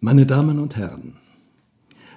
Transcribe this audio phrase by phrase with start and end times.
[0.00, 1.14] Meine Damen und Herren,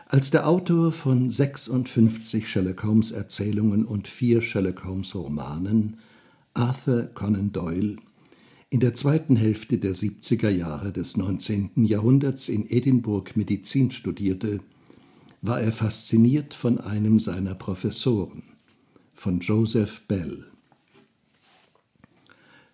[0.06, 5.98] als der Autor von 56 Sherlock Holmes Erzählungen und vier Sherlock Holmes Romanen,
[6.54, 7.96] Arthur Conan Doyle,
[8.70, 11.72] in der zweiten Hälfte der 70er Jahre des 19.
[11.78, 14.60] Jahrhunderts in Edinburgh Medizin studierte,
[15.42, 18.44] war er fasziniert von einem seiner Professoren,
[19.16, 20.51] von Joseph Bell.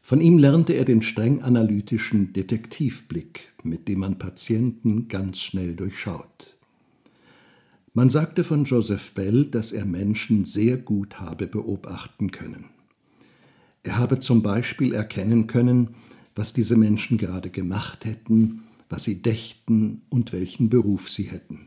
[0.07, 6.57] Von ihm lernte er den streng analytischen Detektivblick, mit dem man Patienten ganz schnell durchschaut.
[7.93, 12.67] Man sagte von Joseph Bell, dass er Menschen sehr gut habe beobachten können.
[13.83, 15.89] Er habe zum Beispiel erkennen können,
[16.37, 21.66] was diese Menschen gerade gemacht hätten, was sie dächten und welchen Beruf sie hätten.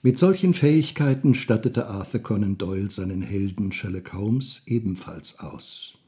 [0.00, 5.98] Mit solchen Fähigkeiten stattete Arthur Conan Doyle seinen Helden Sherlock Holmes ebenfalls aus.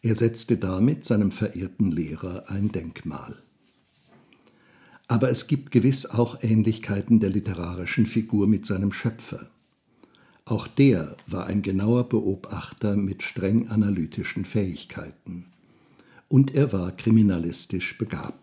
[0.00, 3.36] Er setzte damit seinem verehrten Lehrer ein Denkmal.
[5.08, 9.46] Aber es gibt gewiss auch Ähnlichkeiten der literarischen Figur mit seinem Schöpfer.
[10.46, 15.44] Auch der war ein genauer Beobachter mit streng analytischen Fähigkeiten.
[16.28, 18.41] Und er war kriminalistisch begabt.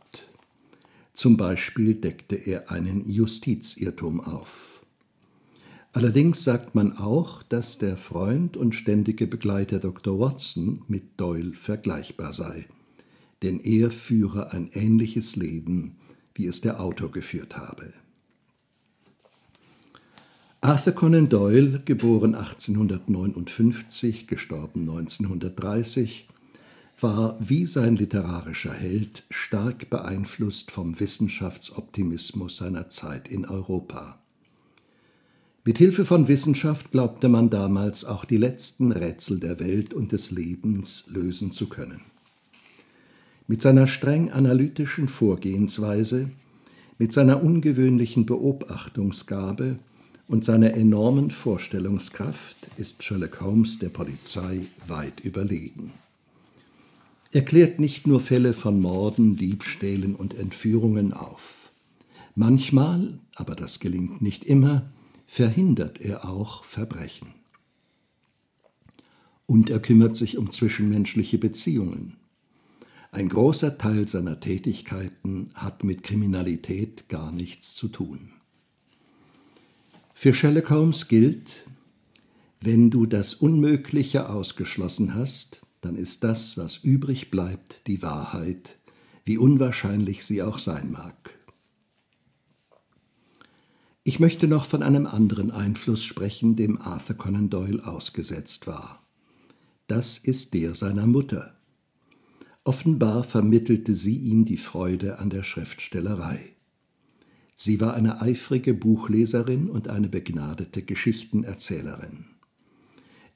[1.20, 4.86] Zum Beispiel deckte er einen Justizirrtum auf.
[5.92, 10.18] Allerdings sagt man auch, dass der Freund und ständige Begleiter Dr.
[10.18, 12.68] Watson mit Doyle vergleichbar sei,
[13.44, 15.98] denn er führe ein ähnliches Leben,
[16.36, 17.92] wie es der Autor geführt habe.
[20.62, 26.30] Arthur Conan Doyle, geboren 1859, gestorben 1930,
[27.02, 34.20] war wie sein literarischer Held stark beeinflusst vom Wissenschaftsoptimismus seiner Zeit in Europa.
[35.66, 40.32] Mit Hilfe von Wissenschaft glaubte man damals auch die letzten Rätsel der Welt und des
[40.32, 42.02] Lebens lösen zu können.
[43.48, 46.32] Mit seiner streng analytischen Vorgehensweise,
[46.98, 49.80] mit seiner ungewöhnlichen Beobachtungsgabe
[50.28, 55.92] und seiner enormen Vorstellungskraft ist Sherlock Holmes der Polizei weit überlegen.
[57.32, 61.72] Er klärt nicht nur Fälle von Morden, Diebstählen und Entführungen auf.
[62.34, 64.92] Manchmal, aber das gelingt nicht immer,
[65.28, 67.28] verhindert er auch Verbrechen.
[69.46, 72.18] Und er kümmert sich um zwischenmenschliche Beziehungen.
[73.12, 78.32] Ein großer Teil seiner Tätigkeiten hat mit Kriminalität gar nichts zu tun.
[80.16, 81.68] Für Sherlock Holmes gilt,
[82.62, 88.80] wenn du das Unmögliche ausgeschlossen hast, dann ist das, was übrig bleibt, die Wahrheit,
[89.26, 91.38] wie unwahrscheinlich sie auch sein mag.
[94.04, 99.06] Ich möchte noch von einem anderen Einfluss sprechen, dem Arthur Conan Doyle ausgesetzt war.
[99.88, 101.56] Das ist der seiner Mutter.
[102.64, 106.40] Offenbar vermittelte sie ihm die Freude an der Schriftstellerei.
[107.56, 112.26] Sie war eine eifrige Buchleserin und eine begnadete Geschichtenerzählerin.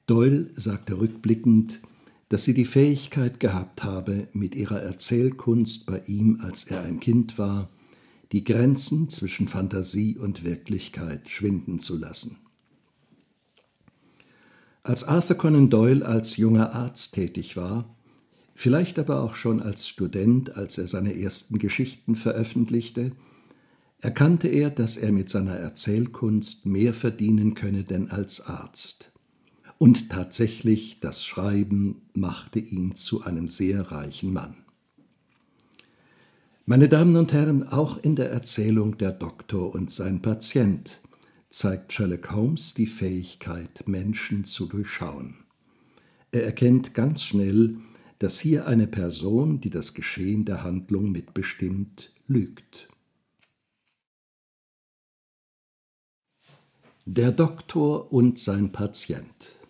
[0.06, 1.80] Doyle sagte rückblickend,
[2.28, 7.38] dass sie die Fähigkeit gehabt habe, mit ihrer Erzählkunst bei ihm, als er ein Kind
[7.38, 7.70] war,
[8.32, 12.38] die Grenzen zwischen Fantasie und Wirklichkeit schwinden zu lassen.
[14.82, 17.96] Als Arthur Conan Doyle als junger Arzt tätig war,
[18.54, 23.12] vielleicht aber auch schon als Student, als er seine ersten Geschichten veröffentlichte,
[24.00, 29.13] erkannte er, dass er mit seiner Erzählkunst mehr verdienen könne denn als Arzt.
[29.78, 34.56] Und tatsächlich, das Schreiben machte ihn zu einem sehr reichen Mann.
[36.66, 41.00] Meine Damen und Herren, auch in der Erzählung Der Doktor und sein Patient
[41.50, 45.36] zeigt Sherlock Holmes die Fähigkeit, Menschen zu durchschauen.
[46.32, 47.76] Er erkennt ganz schnell,
[48.18, 52.88] dass hier eine Person, die das Geschehen der Handlung mitbestimmt, lügt.
[57.04, 59.60] Der Doktor und sein Patient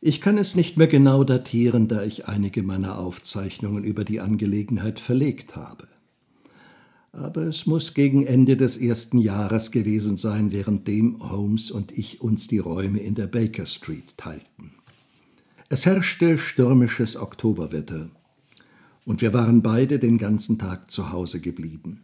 [0.00, 5.00] ich kann es nicht mehr genau datieren, da ich einige meiner Aufzeichnungen über die Angelegenheit
[5.00, 5.88] verlegt habe.
[7.12, 12.46] Aber es muss gegen Ende des ersten Jahres gewesen sein, währenddem Holmes und ich uns
[12.46, 14.72] die Räume in der Baker Street teilten.
[15.68, 18.08] Es herrschte stürmisches Oktoberwetter,
[19.08, 22.02] und wir waren beide den ganzen Tag zu Hause geblieben.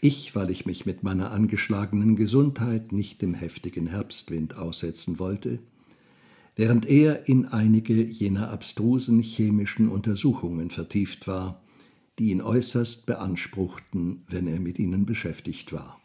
[0.00, 5.60] Ich, weil ich mich mit meiner angeschlagenen Gesundheit nicht dem heftigen Herbstwind aussetzen wollte,
[6.56, 11.62] während er in einige jener abstrusen chemischen Untersuchungen vertieft war,
[12.18, 16.00] die ihn äußerst beanspruchten, wenn er mit ihnen beschäftigt war.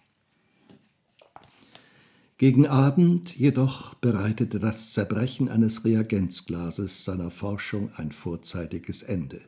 [2.38, 9.42] Gegen Abend jedoch bereitete das Zerbrechen eines Reagenzglases seiner Forschung ein vorzeitiges Ende.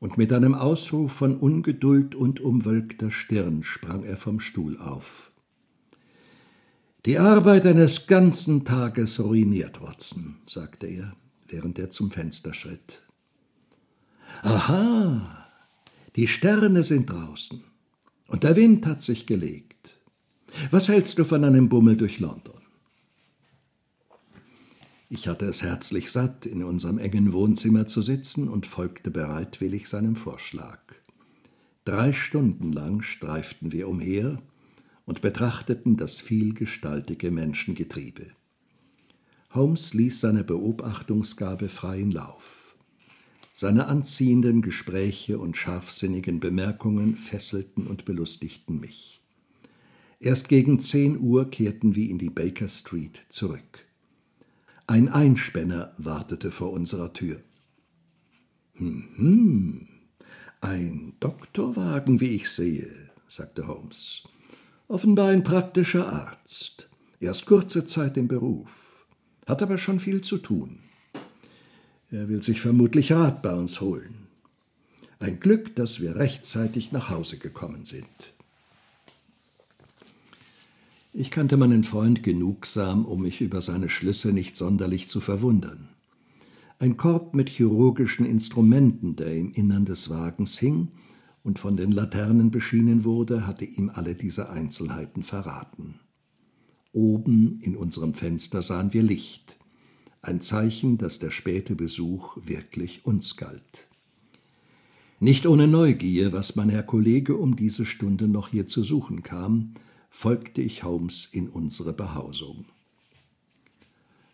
[0.00, 5.27] und mit einem Ausruf von Ungeduld und umwölkter Stirn sprang er vom Stuhl auf.
[7.06, 11.16] Die Arbeit eines ganzen Tages ruiniert, Watson, sagte er,
[11.46, 13.02] während er zum Fenster schritt.
[14.42, 15.46] Aha,
[16.16, 17.62] die Sterne sind draußen
[18.26, 20.00] und der Wind hat sich gelegt.
[20.70, 22.54] Was hältst du von einem Bummel durch London?
[25.08, 30.16] Ich hatte es herzlich satt, in unserem engen Wohnzimmer zu sitzen und folgte bereitwillig seinem
[30.16, 30.80] Vorschlag.
[31.84, 34.42] Drei Stunden lang streiften wir umher
[35.08, 38.26] und betrachteten das vielgestaltige Menschengetriebe.
[39.54, 42.76] Holmes ließ seine Beobachtungsgabe freien Lauf.
[43.54, 49.22] Seine anziehenden Gespräche und scharfsinnigen Bemerkungen fesselten und belustigten mich.
[50.20, 53.86] Erst gegen zehn Uhr kehrten wir in die Baker Street zurück.
[54.86, 57.40] Ein Einspänner wartete vor unserer Tür.
[58.74, 59.88] Hm, hm,
[60.60, 62.90] ein Doktorwagen, wie ich sehe,
[63.26, 64.24] sagte Holmes.
[64.90, 66.88] Offenbar ein praktischer Arzt.
[67.20, 69.04] Erst kurze Zeit im Beruf,
[69.46, 70.78] hat aber schon viel zu tun.
[72.10, 74.28] Er will sich vermutlich Rat bei uns holen.
[75.18, 78.06] Ein Glück, dass wir rechtzeitig nach Hause gekommen sind.
[81.12, 85.88] Ich kannte meinen Freund genugsam, um mich über seine Schlüsse nicht sonderlich zu verwundern.
[86.78, 90.88] Ein Korb mit chirurgischen Instrumenten, der im Innern des Wagens hing
[91.48, 95.98] und von den Laternen beschienen wurde, hatte ihm alle diese Einzelheiten verraten.
[96.92, 99.58] Oben in unserem Fenster sahen wir Licht,
[100.20, 103.88] ein Zeichen, dass der späte Besuch wirklich uns galt.
[105.20, 109.72] Nicht ohne Neugier, was mein Herr Kollege um diese Stunde noch hier zu suchen kam,
[110.10, 112.66] folgte ich Holmes in unsere Behausung.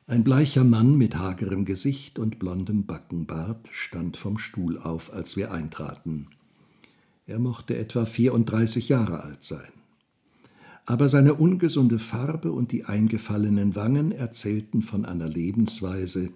[0.09, 5.53] Ein bleicher Mann mit hagerem Gesicht und blondem Backenbart stand vom Stuhl auf, als wir
[5.53, 6.27] eintraten.
[7.27, 9.73] Er mochte etwa 34 Jahre alt sein.
[10.87, 16.29] Aber seine ungesunde Farbe und die eingefallenen Wangen erzählten von einer Lebensweise,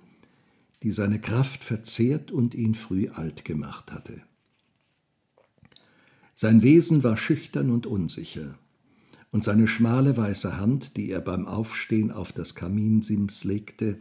[0.83, 4.23] die seine Kraft verzehrt und ihn früh alt gemacht hatte.
[6.35, 8.59] Sein Wesen war schüchtern und unsicher
[9.31, 13.99] und seine schmale weiße Hand, die er beim Aufstehen auf das Kaminsims legte,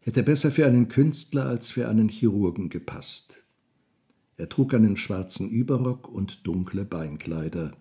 [0.00, 3.41] hätte besser für einen Künstler als für einen Chirurgen gepasst.
[4.42, 7.76] Er trug einen schwarzen Überrock und dunkle Beinkleider,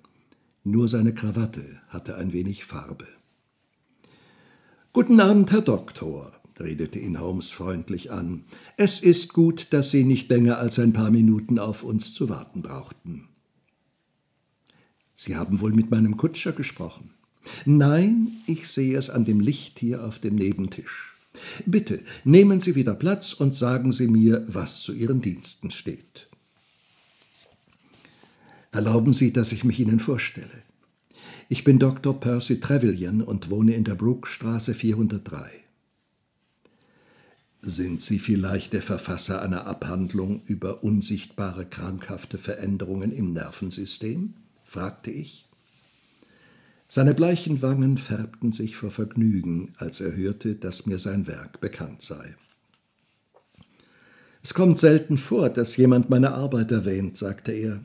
[0.63, 3.07] nur seine Krawatte hatte ein wenig Farbe.
[4.93, 8.43] Guten Abend, Herr Doktor, redete ihn Holmes freundlich an.
[8.77, 12.61] Es ist gut, dass Sie nicht länger als ein paar Minuten auf uns zu warten
[12.61, 13.27] brauchten.
[15.15, 17.15] Sie haben wohl mit meinem Kutscher gesprochen.
[17.65, 21.15] Nein, ich sehe es an dem Licht hier auf dem Nebentisch.
[21.65, 26.27] Bitte, nehmen Sie wieder Platz und sagen Sie mir, was zu Ihren Diensten steht.
[28.71, 30.63] Erlauben Sie, dass ich mich Ihnen vorstelle.
[31.49, 32.17] Ich bin Dr.
[32.17, 35.49] Percy Trevelyan und wohne in der Brookstraße 403.
[37.61, 44.35] Sind Sie vielleicht der Verfasser einer Abhandlung über unsichtbare krankhafte Veränderungen im Nervensystem?
[44.63, 45.49] fragte ich.
[46.87, 52.01] Seine bleichen Wangen färbten sich vor Vergnügen, als er hörte, dass mir sein Werk bekannt
[52.01, 52.35] sei.
[54.41, 57.83] Es kommt selten vor, dass jemand meine Arbeit erwähnt, sagte er.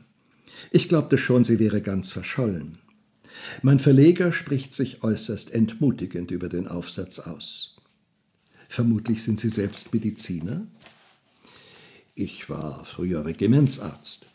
[0.71, 2.77] Ich glaubte schon, sie wäre ganz verschollen.
[3.61, 7.77] Mein Verleger spricht sich äußerst entmutigend über den Aufsatz aus.
[8.69, 10.67] Vermutlich sind Sie selbst Mediziner?
[12.15, 14.25] Ich war früher Regimentsarzt.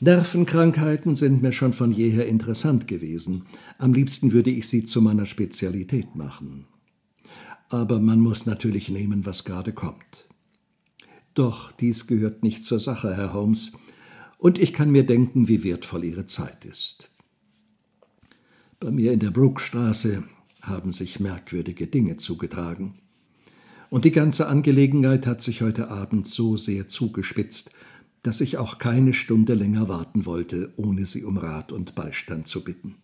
[0.00, 3.46] Nervenkrankheiten sind mir schon von jeher interessant gewesen.
[3.78, 6.66] Am liebsten würde ich sie zu meiner Spezialität machen.
[7.68, 10.28] Aber man muss natürlich nehmen, was gerade kommt.
[11.34, 13.72] Doch dies gehört nicht zur Sache, Herr Holmes,
[14.38, 17.10] und ich kann mir denken, wie wertvoll Ihre Zeit ist.
[18.80, 20.22] Bei mir in der Brookstraße
[20.62, 23.00] haben sich merkwürdige Dinge zugetragen.
[23.90, 27.72] Und die ganze Angelegenheit hat sich heute Abend so sehr zugespitzt,
[28.22, 32.62] dass ich auch keine Stunde länger warten wollte, ohne sie um Rat und Beistand zu
[32.62, 32.96] bitten.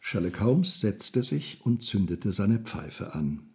[0.00, 3.53] Sherlock Holmes setzte sich und zündete seine Pfeife an.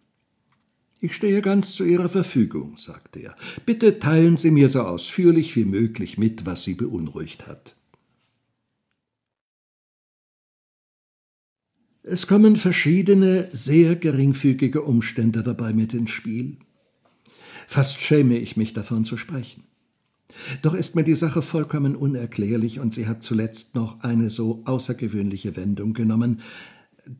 [1.00, 3.36] Ich stehe ganz zu Ihrer Verfügung, sagte er.
[3.64, 7.74] Bitte teilen Sie mir so ausführlich wie möglich mit, was Sie beunruhigt hat.
[12.02, 16.58] Es kommen verschiedene, sehr geringfügige Umstände dabei mit ins Spiel.
[17.66, 19.64] Fast schäme ich mich davon zu sprechen.
[20.62, 25.56] Doch ist mir die Sache vollkommen unerklärlich und sie hat zuletzt noch eine so außergewöhnliche
[25.56, 26.40] Wendung genommen,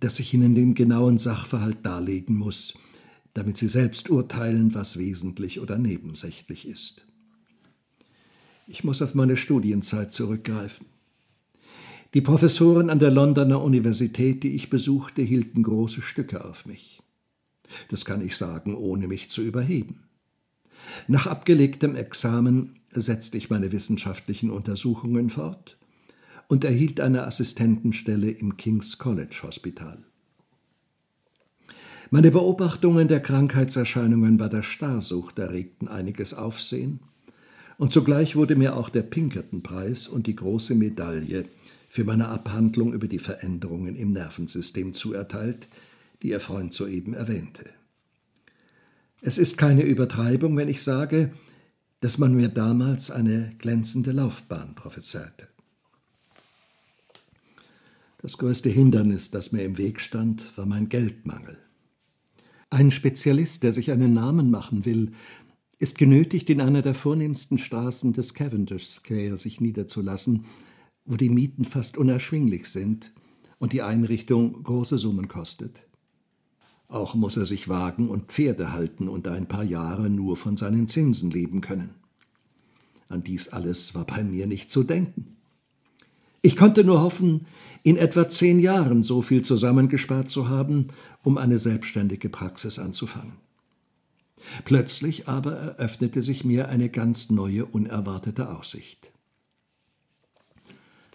[0.01, 2.75] dass ich Ihnen den genauen Sachverhalt darlegen muss,
[3.35, 7.07] damit sie selbst urteilen, was wesentlich oder nebensächlich ist.
[8.67, 10.87] Ich muss auf meine Studienzeit zurückgreifen.
[12.15, 17.01] Die Professoren an der Londoner Universität, die ich besuchte, hielten große Stücke auf mich.
[17.89, 20.05] Das kann ich sagen, ohne mich zu überheben.
[21.07, 25.79] Nach abgelegtem Examen setzte ich meine wissenschaftlichen Untersuchungen fort
[26.49, 30.05] und erhielt eine Assistentenstelle im King's College Hospital.
[32.13, 36.99] Meine Beobachtungen der Krankheitserscheinungen bei der Starrsucht erregten einiges Aufsehen,
[37.79, 41.45] und zugleich wurde mir auch der Pinkerton-Preis und die große Medaille
[41.89, 45.69] für meine Abhandlung über die Veränderungen im Nervensystem zuerteilt,
[46.23, 47.65] die Ihr Freund soeben erwähnte.
[49.23, 51.33] Es ist keine Übertreibung, wenn ich sage,
[52.01, 55.47] dass man mir damals eine glänzende Laufbahn prophezeite.
[58.21, 61.57] Das größte Hindernis, das mir im Weg stand, war mein Geldmangel.
[62.71, 65.11] Ein Spezialist, der sich einen Namen machen will,
[65.81, 70.45] ist genötigt, in einer der vornehmsten Straßen des Cavendish Square sich niederzulassen,
[71.05, 73.13] wo die Mieten fast unerschwinglich sind
[73.59, 75.85] und die Einrichtung große Summen kostet.
[76.87, 80.87] Auch muss er sich wagen und Pferde halten und ein paar Jahre nur von seinen
[80.87, 81.91] Zinsen leben können.
[83.09, 85.40] An dies alles war bei mir nicht zu denken.
[86.43, 87.47] Ich konnte nur hoffen,
[87.83, 90.89] in etwa zehn Jahren so viel zusammengespart zu haben,
[91.23, 93.35] um eine selbstständige Praxis anzufangen.
[94.65, 99.13] Plötzlich aber eröffnete sich mir eine ganz neue, unerwartete Aussicht.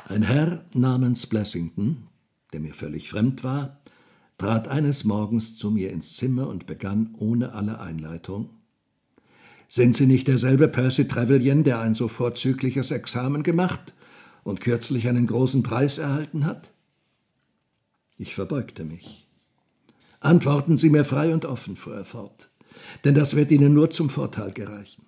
[0.05, 2.08] Ein Herr namens Blessington,
[2.53, 3.79] der mir völlig fremd war,
[4.38, 8.50] trat eines Morgens zu mir ins Zimmer und begann ohne alle Einleitung
[9.67, 13.96] Sind Sie nicht derselbe Percy Trevelyan, der ein so vorzügliches Examen gemacht
[14.45, 16.71] und kürzlich einen großen Preis erhalten hat?
[18.17, 19.27] Ich verbeugte mich.
[20.21, 22.49] Antworten Sie mir frei und offen, fuhr er fort,
[23.03, 25.05] denn das wird Ihnen nur zum Vorteil gereichen.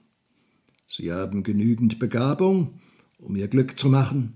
[0.88, 2.82] Sie haben genügend Begabung,
[3.20, 4.36] um Ihr Glück zu machen,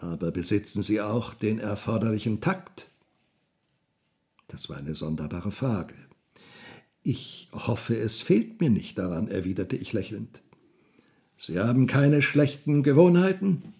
[0.00, 2.88] aber besitzen Sie auch den erforderlichen Takt?
[4.46, 5.94] Das war eine sonderbare Frage.
[7.02, 10.42] Ich hoffe, es fehlt mir nicht daran, erwiderte ich lächelnd.
[11.36, 13.74] Sie haben keine schlechten Gewohnheiten?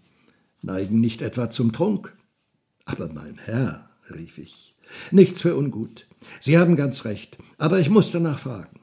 [0.63, 2.17] Neigen nicht etwa zum Trunk?
[2.85, 4.75] Aber mein Herr, rief ich,
[5.11, 6.07] nichts für ungut.
[6.41, 8.81] Sie haben ganz recht, aber ich muss danach fragen.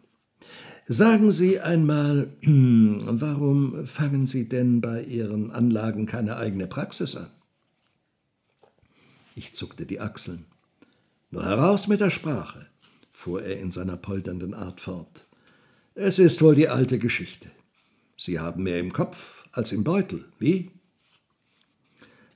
[0.88, 7.27] Sagen Sie einmal, warum fangen Sie denn bei Ihren Anlagen keine eigene Praxis an?
[9.36, 10.45] Ich zuckte die Achseln.
[11.31, 12.65] Nur heraus mit der Sprache,
[13.12, 15.25] fuhr er in seiner polternden Art fort.
[15.93, 17.51] Es ist wohl die alte Geschichte.
[18.17, 20.71] Sie haben mehr im Kopf als im Beutel, wie?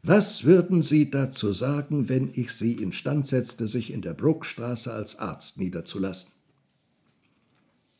[0.05, 5.17] Was würden Sie dazu sagen, wenn ich Sie instand setzte, sich in der Brookstraße als
[5.17, 6.29] Arzt niederzulassen?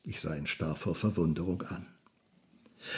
[0.03, 1.85] Ich sah ihn starr vor Verwunderung an.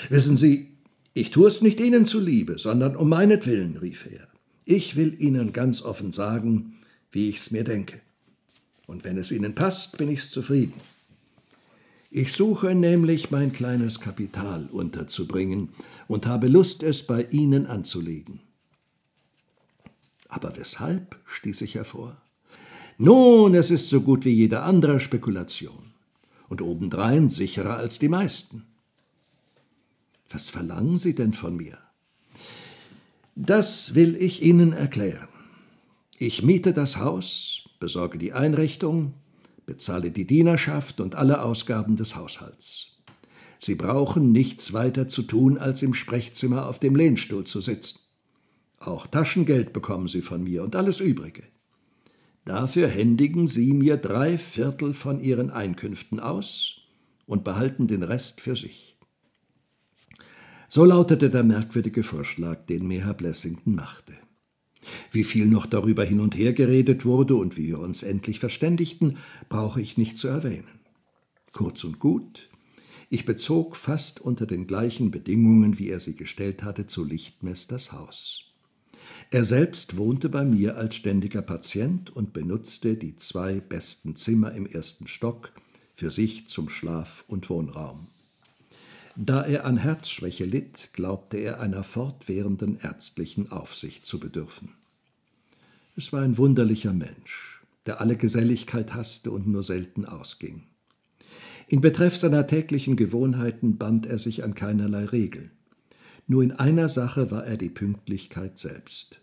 [0.09, 0.75] Wissen Sie,
[1.13, 4.27] ich tue es nicht Ihnen zuliebe, sondern um meinetwillen, rief er.
[4.65, 6.77] Ich will Ihnen ganz offen sagen,
[7.11, 8.01] wie ich's mir denke.
[8.87, 10.81] Und wenn es Ihnen passt, bin ich's zufrieden.
[12.09, 15.69] Ich suche nämlich mein kleines Kapital unterzubringen
[16.07, 18.39] und habe Lust, es bei Ihnen anzulegen.
[20.35, 21.17] Aber weshalb?
[21.25, 22.21] stieß ich hervor.
[22.97, 25.93] Nun, es ist so gut wie jede andere Spekulation
[26.49, 28.65] und obendrein sicherer als die meisten.
[30.29, 31.77] Was verlangen Sie denn von mir?
[33.35, 35.29] Das will ich Ihnen erklären.
[36.19, 39.13] Ich miete das Haus, besorge die Einrichtung,
[39.65, 42.97] bezahle die Dienerschaft und alle Ausgaben des Haushalts.
[43.59, 48.04] Sie brauchen nichts weiter zu tun, als im Sprechzimmer auf dem Lehnstuhl zu sitzen.
[48.85, 51.41] Auch Taschengeld bekommen Sie von mir und alles Übrige.
[52.45, 56.81] Dafür händigen Sie mir drei Viertel von Ihren Einkünften aus
[57.25, 58.95] und behalten den Rest für sich.
[60.69, 64.13] So lautete der merkwürdige Vorschlag, den mir Herr Blessington machte.
[65.09, 69.17] Wie viel noch darüber hin und her geredet wurde und wie wir uns endlich verständigten,
[69.49, 70.79] brauche ich nicht zu erwähnen.
[71.53, 72.49] Kurz und gut,
[73.09, 77.91] ich bezog fast unter den gleichen Bedingungen, wie er sie gestellt hatte, zu Lichtmess das
[77.91, 78.54] Haus.
[79.35, 84.65] Er selbst wohnte bei mir als ständiger Patient und benutzte die zwei besten Zimmer im
[84.65, 85.51] ersten Stock
[85.93, 88.07] für sich zum Schlaf- und Wohnraum.
[89.17, 94.69] Da er an Herzschwäche litt, glaubte er einer fortwährenden ärztlichen Aufsicht zu bedürfen.
[95.97, 100.63] Es war ein wunderlicher Mensch, der alle Geselligkeit hasste und nur selten ausging.
[101.67, 105.51] In Betreff seiner täglichen Gewohnheiten band er sich an keinerlei Regeln.
[106.25, 109.19] Nur in einer Sache war er die Pünktlichkeit selbst.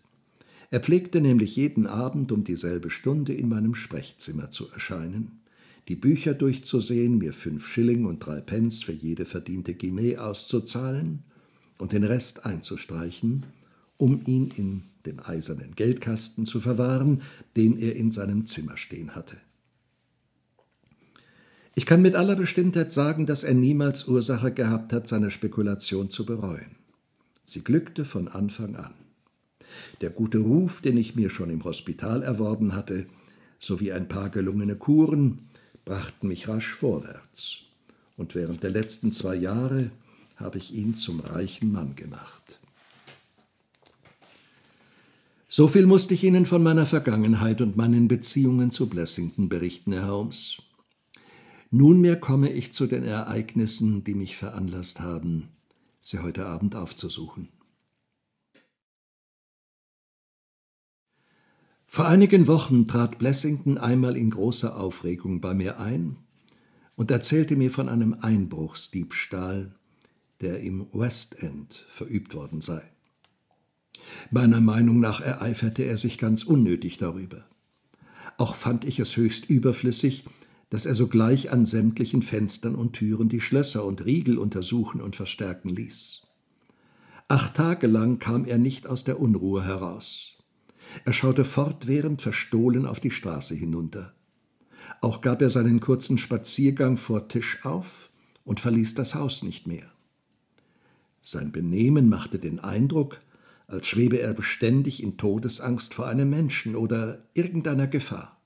[0.73, 5.39] Er pflegte nämlich jeden Abend um dieselbe Stunde in meinem Sprechzimmer zu erscheinen,
[5.87, 11.19] die Bücher durchzusehen, mir fünf Schilling und drei Pence für jede verdiente Guinee auszuzahlen
[11.77, 13.45] und den Rest einzustreichen,
[13.97, 17.21] um ihn in dem eisernen Geldkasten zu verwahren,
[17.55, 19.37] den er in seinem Zimmer stehen hatte.
[21.75, 26.25] Ich kann mit aller Bestimmtheit sagen, dass er niemals Ursache gehabt hat, seine Spekulation zu
[26.25, 26.77] bereuen.
[27.43, 29.02] Sie glückte von Anfang an.
[30.01, 33.07] Der gute Ruf, den ich mir schon im Hospital erworben hatte,
[33.59, 35.49] sowie ein paar gelungene Kuren,
[35.85, 37.59] brachten mich rasch vorwärts.
[38.17, 39.91] Und während der letzten zwei Jahre
[40.35, 42.59] habe ich ihn zum reichen Mann gemacht.
[45.47, 50.07] So viel musste ich Ihnen von meiner Vergangenheit und meinen Beziehungen zu Blessington berichten, Herr
[50.07, 50.57] Holmes.
[51.69, 55.49] Nunmehr komme ich zu den Ereignissen, die mich veranlasst haben,
[56.01, 57.49] Sie heute Abend aufzusuchen.
[61.95, 66.15] Vor einigen Wochen trat Blessington einmal in großer Aufregung bei mir ein
[66.95, 69.75] und erzählte mir von einem Einbruchsdiebstahl,
[70.41, 72.81] der im West End verübt worden sei.
[74.31, 77.45] Meiner Meinung nach ereiferte er sich ganz unnötig darüber.
[78.39, 80.25] Auch fand ich es höchst überflüssig,
[80.71, 85.69] dass er sogleich an sämtlichen Fenstern und Türen die Schlösser und Riegel untersuchen und verstärken
[85.69, 86.23] ließ.
[87.27, 90.32] Acht Tage lang kam er nicht aus der Unruhe heraus.
[91.05, 94.13] Er schaute fortwährend verstohlen auf die Straße hinunter.
[95.01, 98.09] Auch gab er seinen kurzen Spaziergang vor Tisch auf
[98.43, 99.89] und verließ das Haus nicht mehr.
[101.21, 103.21] Sein Benehmen machte den Eindruck,
[103.67, 108.39] als schwebe er beständig in Todesangst vor einem Menschen oder irgendeiner Gefahr.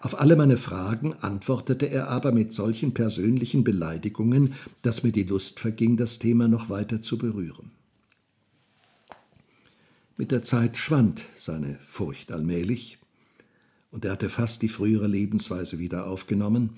[0.00, 5.60] Auf alle meine Fragen antwortete er aber mit solchen persönlichen Beleidigungen, dass mir die Lust
[5.60, 7.70] verging, das Thema noch weiter zu berühren.
[10.16, 12.98] Mit der Zeit schwand seine Furcht allmählich,
[13.90, 16.70] und er hatte fast die frühere Lebensweise wieder aufgenommen,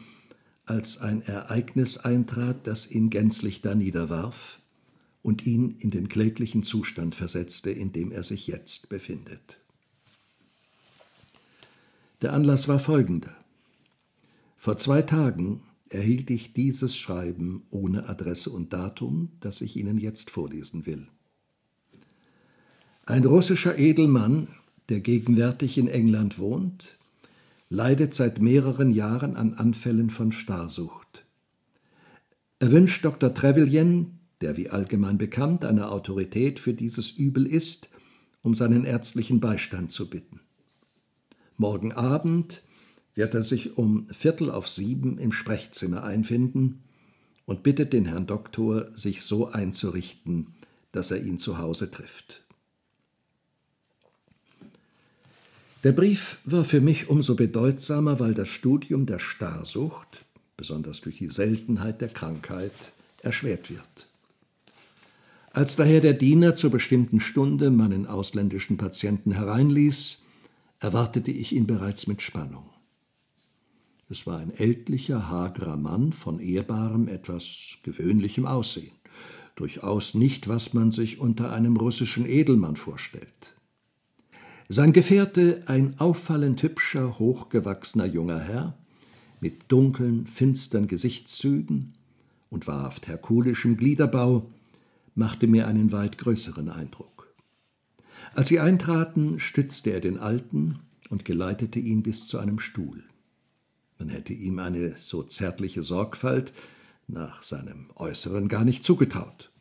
[0.65, 4.61] als ein Ereignis eintrat, das ihn gänzlich daniederwarf
[5.23, 9.59] und ihn in den kläglichen Zustand versetzte, in dem er sich jetzt befindet.
[12.23, 13.37] Der Anlass war folgender.
[14.57, 20.31] Vor zwei Tagen erhielt ich dieses Schreiben ohne Adresse und Datum, das ich Ihnen jetzt
[20.31, 21.09] vorlesen will.
[23.09, 24.49] Ein russischer Edelmann,
[24.89, 26.99] der gegenwärtig in England wohnt,
[27.69, 31.25] leidet seit mehreren Jahren an Anfällen von Starrsucht.
[32.59, 33.33] Er wünscht Dr.
[33.33, 37.91] Trevelyan, der wie allgemein bekannt eine Autorität für dieses Übel ist,
[38.43, 40.41] um seinen ärztlichen Beistand zu bitten.
[41.57, 42.65] Morgen Abend
[43.15, 46.83] wird er sich um Viertel auf sieben im Sprechzimmer einfinden
[47.45, 50.55] und bittet den Herrn Doktor, sich so einzurichten,
[50.91, 52.46] dass er ihn zu Hause trifft.
[55.87, 60.25] Der Brief war für mich umso bedeutsamer, weil das Studium der Starrsucht,
[60.57, 62.73] besonders durch die Seltenheit der Krankheit,
[63.23, 64.09] erschwert wird.
[65.53, 70.23] Als daher der Diener zur bestimmten Stunde meinen ausländischen Patienten hereinließ,
[70.81, 72.69] erwartete ich ihn bereits mit Spannung.
[74.09, 78.97] Es war ein ältlicher, hagerer Mann von ehrbarem, etwas gewöhnlichem Aussehen,
[79.55, 83.56] durchaus nicht, was man sich unter einem russischen Edelmann vorstellt.
[84.69, 88.77] Sein Gefährte ein auffallend hübscher, hochgewachsener junger Herr,
[89.41, 91.95] mit dunklen, finstern Gesichtszügen
[92.51, 94.51] und wahrhaft herkulischem Gliederbau,
[95.15, 97.33] machte mir einen weit größeren Eindruck.
[98.35, 103.05] Als sie eintraten, stützte er den Alten und geleitete ihn bis zu einem Stuhl.
[104.01, 106.53] Man hätte ihm eine so zärtliche Sorgfalt
[107.07, 109.53] nach seinem Äußeren gar nicht zugetraut.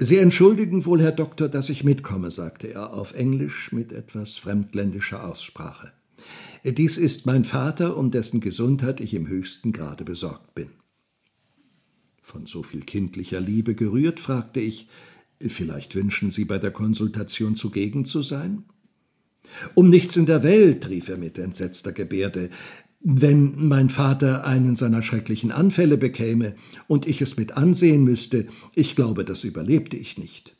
[0.00, 5.24] Sie entschuldigen wohl, Herr Doktor, dass ich mitkomme, sagte er auf Englisch mit etwas fremdländischer
[5.24, 5.92] Aussprache.
[6.64, 10.68] Dies ist mein Vater, um dessen Gesundheit ich im höchsten Grade besorgt bin.
[12.22, 14.88] Von so viel kindlicher Liebe gerührt, fragte ich,
[15.40, 18.64] Vielleicht wünschen Sie bei der Konsultation zugegen zu sein?
[19.74, 22.50] Um nichts in der Welt, rief er mit entsetzter Gebärde,
[23.00, 26.54] wenn mein Vater einen seiner schrecklichen Anfälle bekäme
[26.88, 30.56] und ich es mit ansehen müsste, ich glaube, das überlebte ich nicht.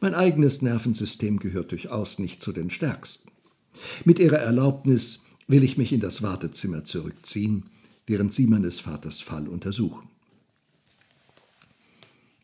[0.00, 3.30] Mein eigenes Nervensystem gehört durchaus nicht zu den stärksten.
[4.04, 7.66] Mit Ihrer Erlaubnis will ich mich in das Wartezimmer zurückziehen,
[8.06, 10.08] während Sie meines Vaters Fall untersuchen.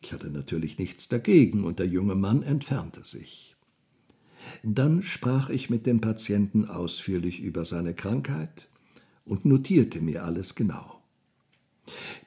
[0.01, 3.55] Ich hatte natürlich nichts dagegen, und der junge Mann entfernte sich.
[4.63, 8.68] Dann sprach ich mit dem Patienten ausführlich über seine Krankheit
[9.29, 11.01] und notierte mir alles genau.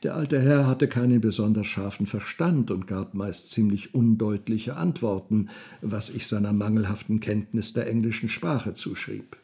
[0.03, 6.11] Der alte Herr hatte keinen besonders scharfen Verstand und gab meist ziemlich undeutliche Antworten, was
[6.11, 9.37] ich seiner mangelhaften Kenntnis der englischen Sprache zuschrieb.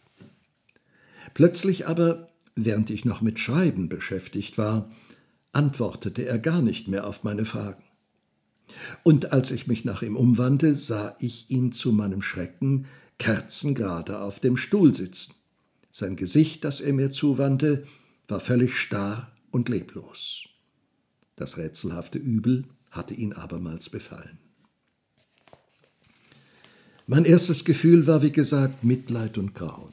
[1.35, 4.91] Plötzlich aber während ich noch mit Schreiben beschäftigt war,
[5.53, 7.83] antwortete er gar nicht mehr auf meine Fragen.
[9.03, 12.87] Und als ich mich nach ihm umwandte, sah ich ihn zu meinem Schrecken
[13.19, 15.35] kerzengerade auf dem Stuhl sitzen.
[15.91, 17.87] Sein Gesicht, das er mir zuwandte,
[18.27, 20.45] war völlig starr und leblos.
[21.37, 24.39] Das rätselhafte Übel hatte ihn abermals befallen.
[27.07, 29.93] Mein erstes Gefühl war, wie gesagt, Mitleid und Grauen.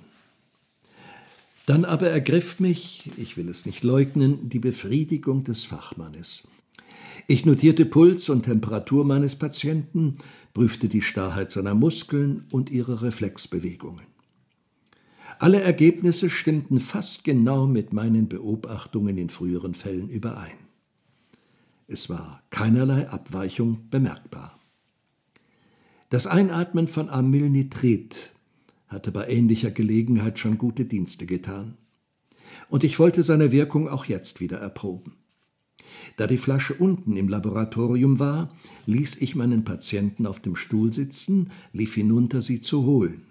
[1.65, 6.49] Dann aber ergriff mich, ich will es nicht leugnen, die Befriedigung des Fachmannes.
[7.27, 10.17] Ich notierte Puls und Temperatur meines Patienten,
[10.53, 14.05] prüfte die Starrheit seiner Muskeln und ihre Reflexbewegungen.
[15.39, 20.58] Alle Ergebnisse stimmten fast genau mit meinen Beobachtungen in früheren Fällen überein.
[21.88, 24.58] Es war keinerlei Abweichung bemerkbar.
[26.10, 28.34] Das Einatmen von Amylnitrit
[28.88, 31.78] hatte bei ähnlicher Gelegenheit schon gute Dienste getan.
[32.69, 35.13] Und ich wollte seine Wirkung auch jetzt wieder erproben.
[36.17, 41.52] Da die Flasche unten im Laboratorium war, ließ ich meinen Patienten auf dem Stuhl sitzen,
[41.74, 43.24] lief hinunter, sie zu holen.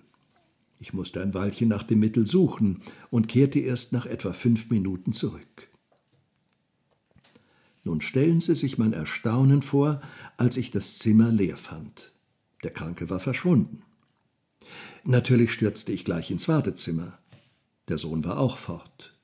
[0.79, 5.13] Ich musste ein Weilchen nach dem Mittel suchen und kehrte erst nach etwa fünf Minuten
[5.13, 5.69] zurück.
[7.85, 10.01] Nun stellen Sie sich mein Erstaunen vor,
[10.37, 12.13] als ich das Zimmer leer fand.
[12.63, 13.83] Der Kranke war verschwunden.
[15.05, 17.19] Natürlich stürzte ich gleich ins Wartezimmer.
[17.89, 19.19] Der Sohn war auch fort.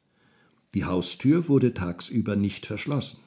[0.75, 3.19] Die Haustür wurde tagsüber nicht verschlossen.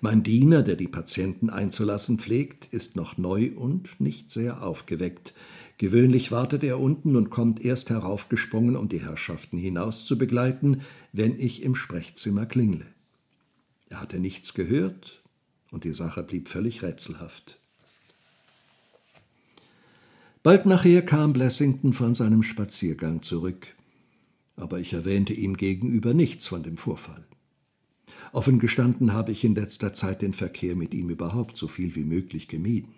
[0.00, 5.34] Mein Diener, der die Patienten einzulassen pflegt, ist noch neu und nicht sehr aufgeweckt.
[5.78, 11.38] Gewöhnlich wartet er unten und kommt erst heraufgesprungen, um die Herrschaften hinaus zu begleiten, wenn
[11.38, 12.86] ich im Sprechzimmer klingle.
[13.88, 15.22] Er hatte nichts gehört
[15.70, 17.58] und die Sache blieb völlig rätselhaft.
[20.42, 23.74] Bald nachher kam Blessington von seinem Spaziergang zurück,
[24.56, 27.26] aber ich erwähnte ihm gegenüber nichts von dem Vorfall.
[28.32, 32.04] Offen gestanden habe ich in letzter Zeit den Verkehr mit ihm überhaupt so viel wie
[32.04, 32.94] möglich gemieden.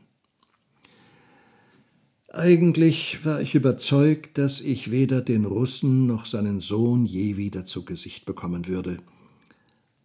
[2.28, 7.84] Eigentlich war ich überzeugt, dass ich weder den Russen noch seinen Sohn je wieder zu
[7.84, 8.98] Gesicht bekommen würde–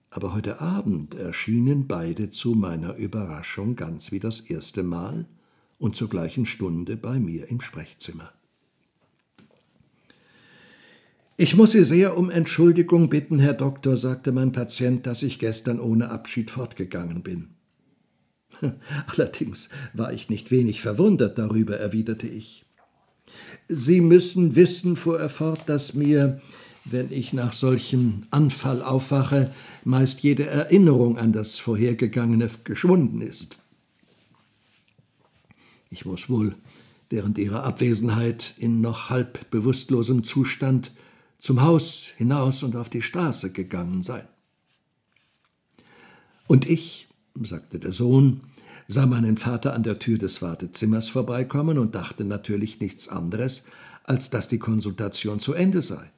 [0.09, 5.27] aber heute Abend erschienen beide zu meiner Überraschung ganz wie das erste Mal
[5.77, 8.31] und zur gleichen Stunde bei mir im Sprechzimmer.
[11.37, 15.79] Ich muss Sie sehr um Entschuldigung bitten, Herr Doktor, sagte mein Patient, dass ich gestern
[15.79, 17.49] ohne Abschied fortgegangen bin.
[19.07, 22.65] Allerdings war ich nicht wenig verwundert darüber, erwiderte ich.
[23.67, 26.41] Sie müssen wissen, fuhr er fort, dass mir
[26.91, 29.51] wenn ich nach solchem Anfall aufwache,
[29.83, 33.57] meist jede Erinnerung an das Vorhergegangene geschwunden ist.
[35.89, 36.55] Ich muss wohl
[37.09, 40.91] während ihrer Abwesenheit in noch halb bewusstlosem Zustand
[41.37, 44.27] zum Haus hinaus und auf die Straße gegangen sein.
[46.47, 47.07] Und ich,
[47.43, 48.41] sagte der Sohn,
[48.87, 53.65] sah meinen Vater an der Tür des Wartezimmers vorbeikommen und dachte natürlich nichts anderes,
[54.03, 56.09] als dass die Konsultation zu Ende sei.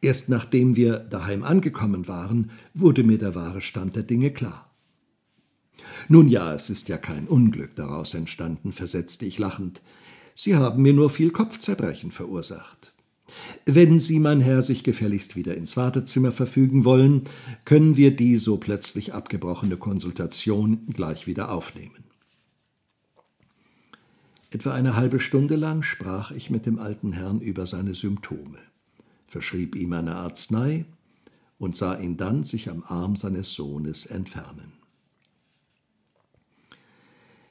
[0.00, 4.70] Erst nachdem wir daheim angekommen waren, wurde mir der wahre Stand der Dinge klar.
[6.08, 9.82] Nun ja, es ist ja kein Unglück daraus entstanden, versetzte ich lachend.
[10.34, 12.91] Sie haben mir nur viel Kopfzerbrechen verursacht.
[13.64, 17.22] Wenn Sie, mein Herr, sich gefälligst wieder ins Wartezimmer verfügen wollen,
[17.64, 22.04] können wir die so plötzlich abgebrochene Konsultation gleich wieder aufnehmen.
[24.50, 28.58] Etwa eine halbe Stunde lang sprach ich mit dem alten Herrn über seine Symptome
[29.32, 30.84] verschrieb ihm eine Arznei
[31.56, 34.74] und sah ihn dann sich am Arm seines Sohnes entfernen.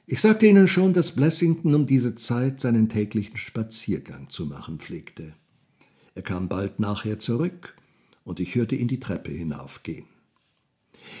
[0.06, 5.34] Ich sagte Ihnen schon, dass Blessington um diese Zeit seinen täglichen Spaziergang zu machen pflegte.
[6.14, 7.74] Er kam bald nachher zurück,
[8.24, 10.06] und ich hörte ihn die Treppe hinaufgehen.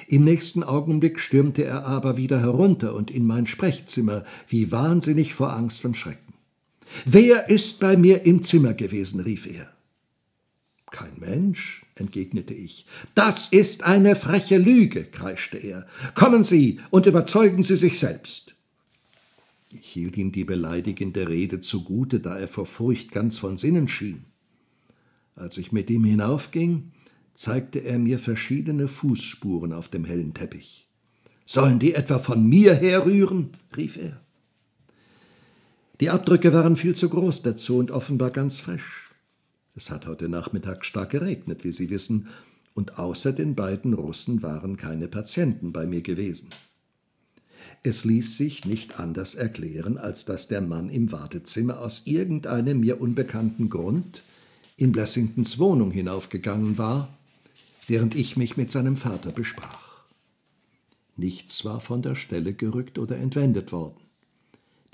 [0.08, 5.52] Im nächsten Augenblick stürmte er aber wieder herunter und in mein Sprechzimmer, wie wahnsinnig vor
[5.52, 6.34] Angst und Schrecken.
[7.04, 9.20] Wer ist bei mir im Zimmer gewesen?
[9.20, 9.72] rief er.
[10.90, 12.86] Kein Mensch, entgegnete ich.
[13.14, 15.86] Das ist eine freche Lüge, kreischte er.
[16.14, 18.54] Kommen Sie und überzeugen Sie sich selbst.
[19.70, 24.26] Ich hielt ihm die beleidigende Rede zugute, da er vor Furcht ganz von Sinnen schien.
[25.34, 26.92] Als ich mit ihm hinaufging,
[27.34, 30.88] zeigte er mir verschiedene Fußspuren auf dem hellen Teppich.
[31.46, 33.50] Sollen die etwa von mir herrühren?
[33.76, 34.20] rief er.
[36.00, 39.10] Die Abdrücke waren viel zu groß dazu und offenbar ganz frisch.
[39.74, 42.28] Es hat heute Nachmittag stark geregnet, wie Sie wissen,
[42.74, 46.50] und außer den beiden Russen waren keine Patienten bei mir gewesen.
[47.82, 53.00] Es ließ sich nicht anders erklären, als dass der Mann im Wartezimmer aus irgendeinem mir
[53.00, 54.22] unbekannten Grund
[54.82, 57.16] in Blessingtons Wohnung hinaufgegangen war,
[57.86, 60.02] während ich mich mit seinem Vater besprach.
[61.16, 64.00] Nichts war von der Stelle gerückt oder entwendet worden.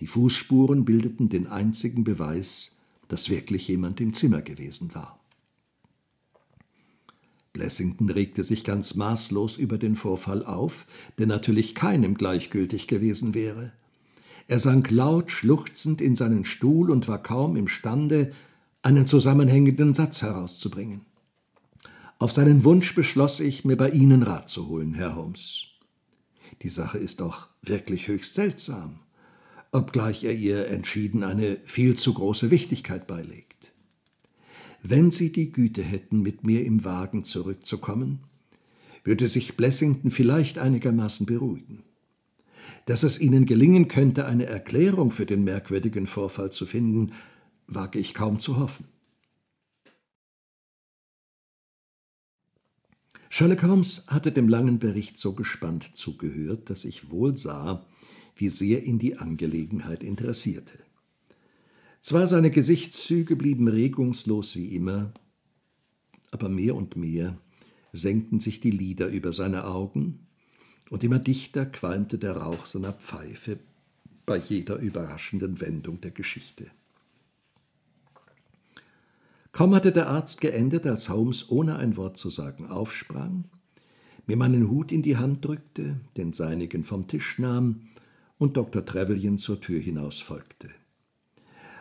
[0.00, 5.18] Die Fußspuren bildeten den einzigen Beweis, dass wirklich jemand im Zimmer gewesen war.
[7.54, 13.72] Blessington regte sich ganz maßlos über den Vorfall auf, der natürlich keinem gleichgültig gewesen wäre.
[14.48, 18.32] Er sank laut schluchzend in seinen Stuhl und war kaum imstande,
[18.82, 21.02] einen zusammenhängenden Satz herauszubringen.
[22.18, 25.66] Auf seinen Wunsch beschloss ich, mir bei Ihnen Rat zu holen, Herr Holmes.
[26.62, 29.00] Die Sache ist doch wirklich höchst seltsam,
[29.70, 33.74] obgleich er ihr entschieden eine viel zu große Wichtigkeit beilegt.
[34.82, 38.20] Wenn Sie die Güte hätten, mit mir im Wagen zurückzukommen,
[39.04, 41.82] würde sich Blessington vielleicht einigermaßen beruhigen.
[42.86, 47.12] Dass es Ihnen gelingen könnte, eine Erklärung für den merkwürdigen Vorfall zu finden,
[47.68, 48.86] wage ich kaum zu hoffen.
[53.28, 57.86] Sherlock Holmes hatte dem langen Bericht so gespannt zugehört, dass ich wohl sah,
[58.34, 60.78] wie sehr ihn die Angelegenheit interessierte.
[62.00, 65.12] Zwar seine Gesichtszüge blieben regungslos wie immer,
[66.30, 67.38] aber mehr und mehr
[67.92, 70.26] senkten sich die Lider über seine Augen,
[70.90, 73.58] und immer dichter qualmte der Rauch seiner Pfeife
[74.24, 76.70] bei jeder überraschenden Wendung der Geschichte.
[79.58, 83.42] Kaum hatte der Arzt geendet, als Holmes ohne ein Wort zu sagen aufsprang,
[84.28, 87.88] mir meinen Hut in die Hand drückte, den seinigen vom Tisch nahm
[88.38, 88.86] und Dr.
[88.86, 90.68] Trevelyan zur Tür hinaus folgte.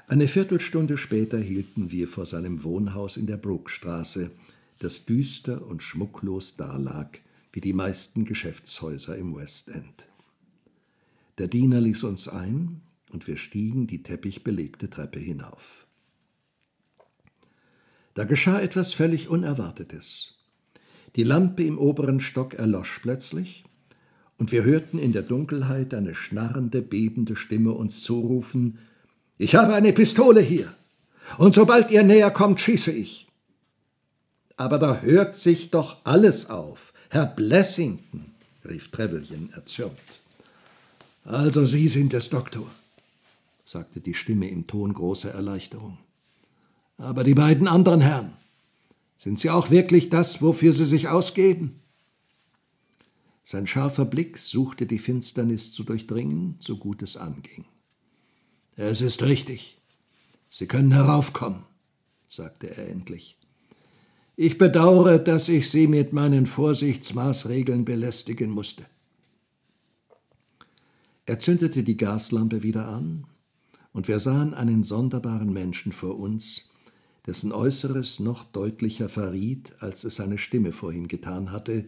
[0.07, 4.31] Eine Viertelstunde später hielten wir vor seinem Wohnhaus in der Brookstraße,
[4.79, 7.19] das düster und schmucklos dalag,
[7.53, 10.07] wie die meisten Geschäftshäuser im West End.
[11.37, 15.86] Der Diener ließ uns ein, und wir stiegen die teppichbelegte Treppe hinauf.
[18.17, 20.33] Da geschah etwas völlig Unerwartetes.
[21.15, 23.63] Die Lampe im oberen Stock erlosch plötzlich,
[24.39, 28.79] und wir hörten in der Dunkelheit eine schnarrende, bebende Stimme uns zurufen
[29.37, 30.73] Ich habe eine Pistole hier,
[31.37, 33.27] und sobald ihr näher kommt, schieße ich.
[34.55, 38.33] Aber da hört sich doch alles auf, Herr Blessington,
[38.67, 39.93] rief Trevelyan erzürnt.
[41.23, 42.65] Also Sie sind es, Doktor,
[43.63, 45.99] sagte die Stimme im Ton großer Erleichterung.
[46.97, 48.33] Aber die beiden anderen Herren,
[49.15, 51.79] sind sie auch wirklich das, wofür sie sich ausgeben?
[53.43, 57.65] Sein scharfer Blick suchte die Finsternis zu durchdringen, so gut es anging.
[58.75, 59.79] Es ist richtig.
[60.49, 61.63] Sie können heraufkommen,
[62.27, 63.37] sagte er endlich.
[64.35, 68.85] Ich bedauere, dass ich Sie mit meinen Vorsichtsmaßregeln belästigen musste.
[71.25, 73.25] Er zündete die Gaslampe wieder an,
[73.93, 76.76] und wir sahen einen sonderbaren Menschen vor uns,
[77.27, 81.85] dessen Äußeres noch deutlicher verriet, als es seine Stimme vorhin getan hatte,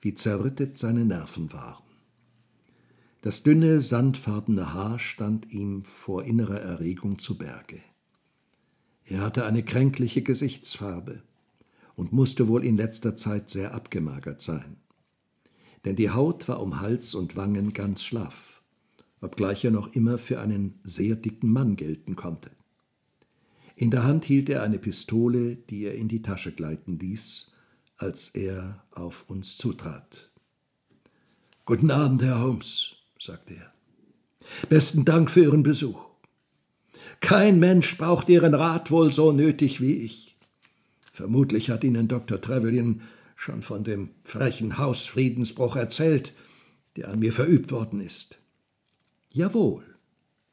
[0.00, 1.84] wie zerrüttet seine Nerven waren.
[3.20, 7.80] Das dünne, sandfarbene Haar stand ihm vor innerer Erregung zu Berge.
[9.04, 11.22] Er hatte eine kränkliche Gesichtsfarbe
[11.94, 14.76] und musste wohl in letzter Zeit sehr abgemagert sein.
[15.84, 18.62] Denn die Haut war um Hals und Wangen ganz schlaff,
[19.20, 22.50] obgleich er noch immer für einen sehr dicken Mann gelten konnte.
[23.82, 27.52] In der Hand hielt er eine Pistole, die er in die Tasche gleiten ließ,
[27.96, 30.30] als er auf uns zutrat.
[31.64, 33.72] Guten Abend, Herr Holmes, sagte er.
[34.68, 35.98] Besten Dank für Ihren Besuch.
[37.18, 40.38] Kein Mensch braucht Ihren Rat wohl so nötig wie ich.
[41.10, 42.40] Vermutlich hat Ihnen Dr.
[42.40, 43.02] Trevelyan
[43.34, 46.34] schon von dem frechen Hausfriedensbruch erzählt,
[46.94, 48.38] der an mir verübt worden ist.
[49.32, 49.82] Jawohl,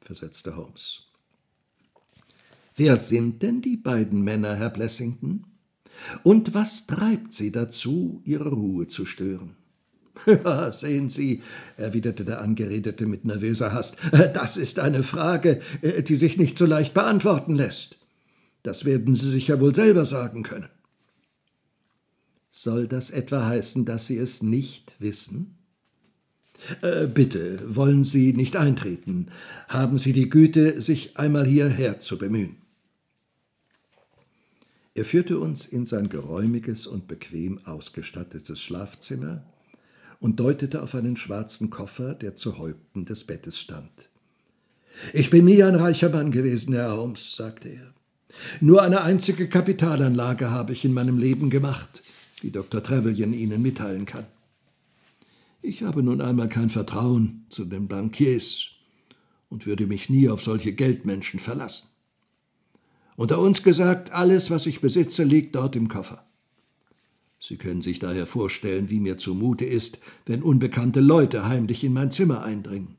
[0.01, 1.08] versetzte Holmes.
[2.79, 5.45] Wer sind denn die beiden Männer, Herr Blessington?
[6.23, 9.57] Und was treibt sie dazu, ihre Ruhe zu stören?
[10.25, 11.43] Ja, sehen Sie,
[11.75, 13.97] erwiderte der Angeredete mit nervöser Hast,
[14.33, 17.97] das ist eine Frage, äh, die sich nicht so leicht beantworten lässt.
[18.63, 20.69] Das werden Sie sich ja wohl selber sagen können.
[22.49, 25.57] Soll das etwa heißen, dass Sie es nicht wissen?
[26.81, 29.27] Äh, bitte, wollen Sie nicht eintreten.
[29.67, 32.55] Haben Sie die Güte, sich einmal hierher zu bemühen.
[34.95, 39.43] Er führte uns in sein geräumiges und bequem ausgestattetes Schlafzimmer
[40.19, 44.09] und deutete auf einen schwarzen Koffer, der zu Häupten des Bettes stand.
[45.13, 47.93] Ich bin nie ein reicher Mann gewesen, Herr Holmes, sagte er.
[48.61, 52.03] Nur eine einzige Kapitalanlage habe ich in meinem Leben gemacht,
[52.41, 52.83] wie Dr.
[52.83, 54.25] Trevelyan Ihnen mitteilen kann.
[55.61, 58.71] Ich habe nun einmal kein Vertrauen zu den Bankiers
[59.49, 61.87] und würde mich nie auf solche Geldmenschen verlassen.
[63.19, 66.25] Unter uns gesagt, alles, was ich besitze, liegt dort im Koffer.
[67.37, 72.11] Sie können sich daher vorstellen, wie mir zumute ist, wenn unbekannte Leute heimlich in mein
[72.11, 72.95] Zimmer eindringen.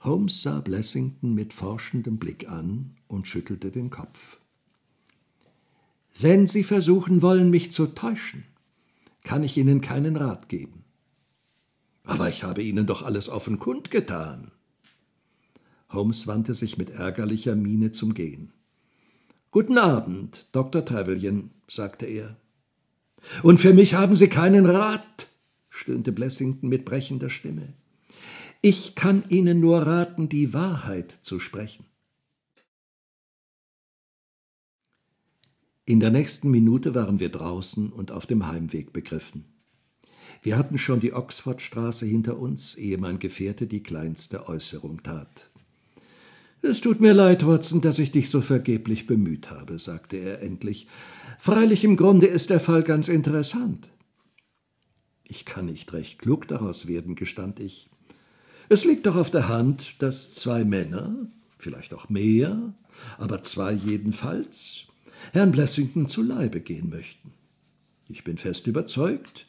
[0.00, 4.38] Holmes sah Blessington mit forschendem Blick an und schüttelte den Kopf.
[6.18, 8.44] Wenn Sie versuchen wollen, mich zu täuschen,
[9.24, 10.84] kann ich Ihnen keinen Rat geben.
[12.02, 14.52] Aber ich habe Ihnen doch alles offen kundgetan.
[15.90, 18.52] Holmes wandte sich mit ärgerlicher Miene zum Gehen.
[19.50, 20.84] Guten Abend, Dr.
[20.84, 22.36] Trevelyan, sagte er.
[23.42, 25.28] Und für mich haben Sie keinen Rat,
[25.70, 27.72] stöhnte Blessington mit brechender Stimme.
[28.62, 31.84] Ich kann Ihnen nur raten, die Wahrheit zu sprechen.
[35.84, 39.44] In der nächsten Minute waren wir draußen und auf dem Heimweg begriffen.
[40.42, 45.50] Wir hatten schon die Oxfordstraße hinter uns, ehe mein Gefährte die kleinste Äußerung tat.
[46.62, 50.88] Es tut mir leid, Watson, dass ich dich so vergeblich bemüht habe, sagte er endlich.
[51.38, 53.90] Freilich im Grunde ist der Fall ganz interessant.
[55.24, 57.90] Ich kann nicht recht klug daraus werden, gestand ich.
[58.68, 62.74] Es liegt doch auf der Hand, dass zwei Männer, vielleicht auch mehr,
[63.18, 64.86] aber zwei jedenfalls,
[65.32, 67.32] Herrn Blessington zu Leibe gehen möchten.
[68.08, 69.46] Ich bin fest überzeugt,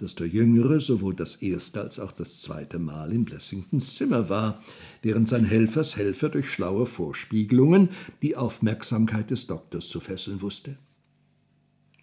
[0.00, 4.62] dass der Jüngere sowohl das erste als auch das zweite Mal in Blessingtons Zimmer war,
[5.02, 7.90] während sein Helfershelfer durch schlaue Vorspiegelungen
[8.22, 10.78] die Aufmerksamkeit des Doktors zu fesseln wusste.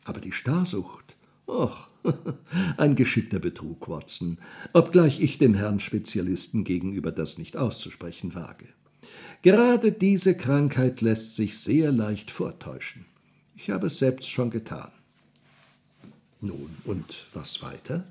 [0.05, 1.89] Aber die Starrsucht Och,
[2.77, 4.37] ein geschickter Betrug, Watson,
[4.73, 8.67] obgleich ich dem Herrn Spezialisten gegenüber das nicht auszusprechen wage.
[9.41, 13.05] Gerade diese Krankheit lässt sich sehr leicht vortäuschen.
[13.55, 14.91] Ich habe es selbst schon getan.
[16.41, 18.05] Nun, und was weiter?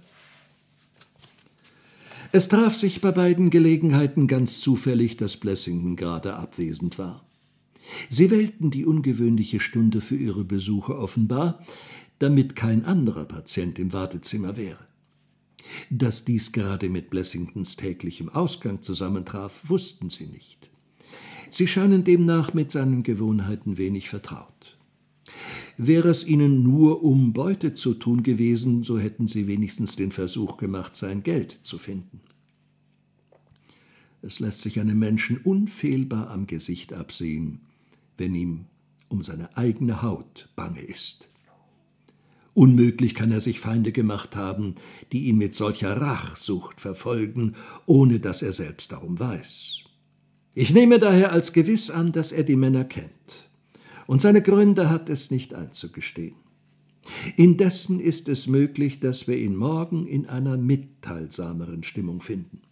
[2.33, 7.25] Es traf sich bei beiden Gelegenheiten ganz zufällig, dass Blessington gerade abwesend war.
[8.11, 11.65] Sie wählten die ungewöhnliche Stunde für ihre Besuche offenbar,
[12.19, 14.87] damit kein anderer Patient im Wartezimmer wäre.
[15.91, 20.71] Dass dies gerade mit Blessingtons täglichem Ausgang zusammentraf, wussten sie nicht.
[21.51, 24.56] Sie scheinen demnach mit seinen Gewohnheiten wenig vertraut.
[25.79, 30.57] Wäre es ihnen nur um Beute zu tun gewesen, so hätten sie wenigstens den Versuch
[30.57, 32.21] gemacht, sein Geld zu finden.
[34.23, 37.61] Es lässt sich einem Menschen unfehlbar am Gesicht absehen,
[38.17, 38.65] wenn ihm
[39.09, 41.29] um seine eigene Haut bange ist.
[42.55, 44.77] Unmöglich kann er sich Feinde gemacht haben,
[45.13, 49.81] die ihn mit solcher Rachsucht verfolgen, ohne dass er selbst darum weiß.
[50.55, 53.46] Ich nehme daher als gewiss an, dass er die Männer kennt,
[54.07, 56.37] und seine Gründe hat es nicht einzugestehen.
[57.37, 62.63] Indessen ist es möglich, dass wir ihn morgen in einer mitteilsameren Stimmung finden.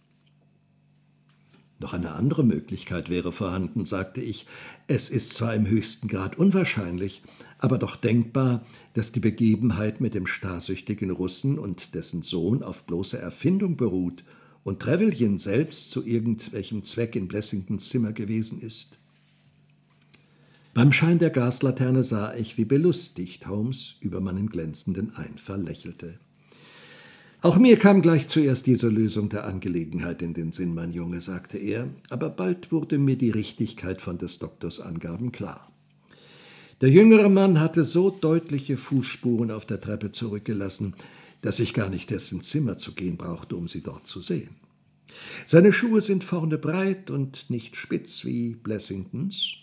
[1.79, 4.45] Noch eine andere Möglichkeit wäre vorhanden, sagte ich.
[4.87, 7.21] Es ist zwar im höchsten Grad unwahrscheinlich,
[7.57, 13.17] aber doch denkbar, dass die Begebenheit mit dem starrsüchtigen Russen und dessen Sohn auf bloße
[13.17, 14.23] Erfindung beruht
[14.63, 18.97] und Trevelyan selbst zu irgendwelchem Zweck in Blessingtons Zimmer gewesen ist.
[20.75, 26.19] Beim Schein der Gaslaterne sah ich, wie belustigt Holmes über meinen glänzenden Einfall lächelte.
[27.41, 31.57] Auch mir kam gleich zuerst diese Lösung der Angelegenheit in den Sinn, mein Junge, sagte
[31.57, 35.71] er, aber bald wurde mir die Richtigkeit von des Doktors Angaben klar.
[36.81, 40.93] Der jüngere Mann hatte so deutliche Fußspuren auf der Treppe zurückgelassen,
[41.41, 44.57] dass ich gar nicht erst ins Zimmer zu gehen brauchte, um sie dort zu sehen.
[45.45, 49.61] Seine Schuhe sind vorne breit und nicht spitz wie Blessingtons,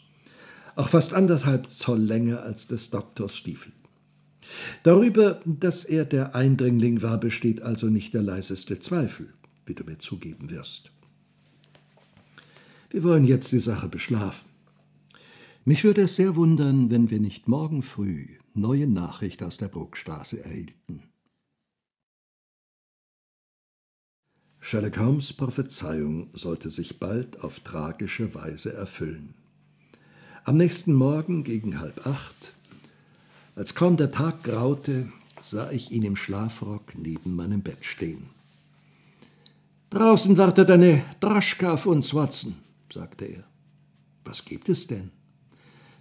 [0.77, 3.73] auch fast anderthalb Zoll länger als des Doktors Stiefel.
[4.83, 9.33] Darüber, dass er der Eindringling war, besteht also nicht der leiseste Zweifel,
[9.67, 10.91] wie du mir zugeben wirst.
[12.91, 14.49] Wir wollen jetzt die Sache beschlafen.
[15.65, 20.45] Mich würde es sehr wundern, wenn wir nicht morgen früh neue Nachricht aus der Bruckstraße
[20.45, 21.05] erhielten.
[24.61, 29.35] Sherlock Holmes' Prophezeiung sollte sich bald auf tragische Weise erfüllen.
[30.45, 32.55] Am nächsten Morgen gegen halb acht
[33.55, 38.31] als kaum der Tag graute, sah ich ihn im Schlafrock neben meinem Bett stehen.
[39.91, 42.57] Draußen wartet eine Droschka auf uns, Watson,
[42.93, 43.45] sagte er.
[44.25, 45.11] Was gibt es denn?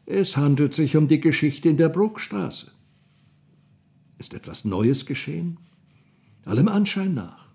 [0.06, 2.72] Es handelt sich um die Geschichte in der Brookstraße.
[4.18, 5.58] Ist etwas Neues geschehen?
[6.46, 7.50] Allem Anschein nach.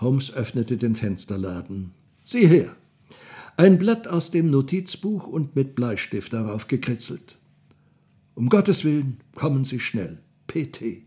[0.00, 1.92] Holmes öffnete den Fensterladen.
[2.24, 2.76] Sieh her!
[3.56, 7.38] Ein Blatt aus dem Notizbuch und mit Bleistift darauf gekritzelt.
[8.34, 10.20] Um Gottes Willen, kommen Sie schnell.
[10.46, 11.02] PT.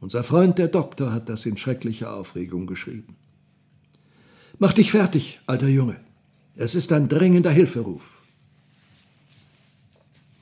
[0.00, 3.16] Unser Freund der Doktor hat das in schrecklicher Aufregung geschrieben.
[4.58, 5.98] Mach dich fertig, alter Junge.
[6.56, 8.22] Es ist ein dringender Hilferuf.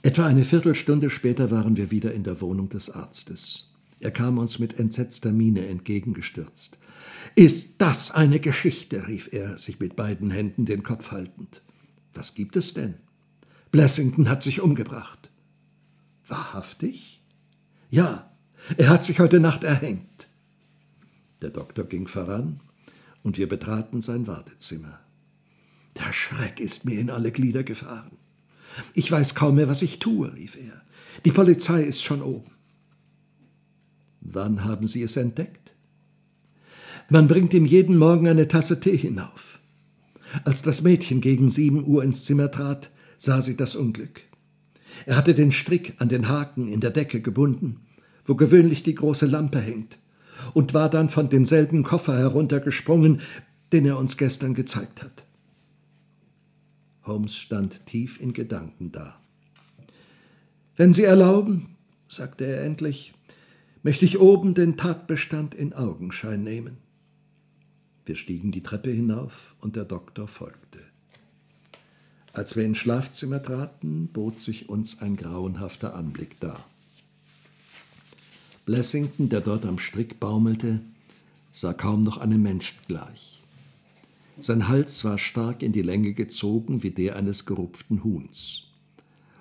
[0.02, 3.72] Etwa eine Viertelstunde später waren wir wieder in der Wohnung des Arztes.
[4.00, 6.78] Er kam uns mit entsetzter Miene entgegengestürzt.
[7.34, 9.08] Ist das eine Geschichte?
[9.08, 11.62] rief er, sich mit beiden Händen den Kopf haltend.
[12.14, 12.94] Was gibt es denn?
[13.70, 15.30] Blessington hat sich umgebracht.
[16.26, 17.22] Wahrhaftig?
[17.90, 18.30] Ja,
[18.76, 20.28] er hat sich heute Nacht erhängt.
[21.40, 22.60] Der Doktor ging voran,
[23.22, 25.00] und wir betraten sein Wartezimmer.
[25.98, 28.16] Der Schreck ist mir in alle Glieder gefahren.
[28.94, 30.82] Ich weiß kaum mehr, was ich tue, rief er.
[31.24, 32.50] Die Polizei ist schon oben.
[34.20, 35.74] Wann haben Sie es entdeckt?
[37.12, 39.60] Man bringt ihm jeden Morgen eine Tasse Tee hinauf.
[40.46, 44.22] Als das Mädchen gegen sieben Uhr ins Zimmer trat, sah sie das Unglück.
[45.04, 47.82] Er hatte den Strick an den Haken in der Decke gebunden,
[48.24, 49.98] wo gewöhnlich die große Lampe hängt,
[50.54, 53.20] und war dann von demselben Koffer heruntergesprungen,
[53.74, 55.26] den er uns gestern gezeigt hat.
[57.04, 59.20] Holmes stand tief in Gedanken da.
[60.76, 61.76] Wenn Sie erlauben,
[62.08, 63.12] sagte er endlich,
[63.82, 66.78] möchte ich oben den Tatbestand in Augenschein nehmen.
[68.04, 70.80] Wir stiegen die Treppe hinauf und der Doktor folgte.
[72.32, 76.64] Als wir ins Schlafzimmer traten, bot sich uns ein grauenhafter Anblick dar.
[78.64, 80.80] Blessington, der dort am Strick baumelte,
[81.52, 83.42] sah kaum noch einem Menschen gleich.
[84.40, 88.68] Sein Hals war stark in die Länge gezogen wie der eines gerupften Huhns.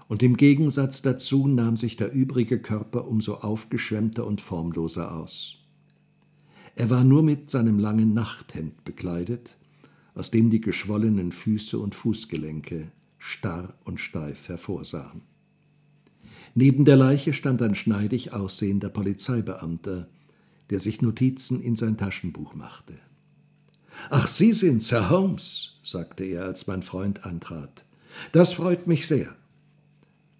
[0.09, 5.61] Und im Gegensatz dazu nahm sich der übrige Körper umso aufgeschwemmter und formloser aus.
[6.82, 9.59] Er war nur mit seinem langen Nachthemd bekleidet,
[10.15, 15.21] aus dem die geschwollenen Füße und Fußgelenke starr und steif hervorsahen.
[16.55, 20.07] Neben der Leiche stand ein schneidig aussehender Polizeibeamter,
[20.71, 22.97] der sich Notizen in sein Taschenbuch machte.
[24.09, 27.86] Ach, Sie sind's, Herr Holmes, sagte er, als mein Freund antrat.
[28.32, 29.36] Das freut mich sehr.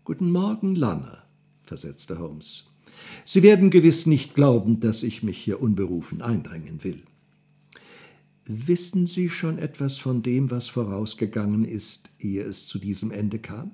[0.06, 1.22] Guten Morgen, Lanner,
[1.62, 2.71] versetzte Holmes.
[3.26, 7.02] Sie werden gewiss nicht glauben, dass ich mich hier unberufen eindrängen will.
[8.46, 13.72] Wissen Sie schon etwas von dem, was vorausgegangen ist, ehe es zu diesem Ende kam?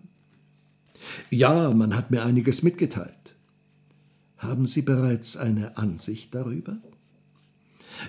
[1.30, 3.36] Ja, man hat mir einiges mitgeteilt.
[4.38, 6.78] Haben Sie bereits eine Ansicht darüber?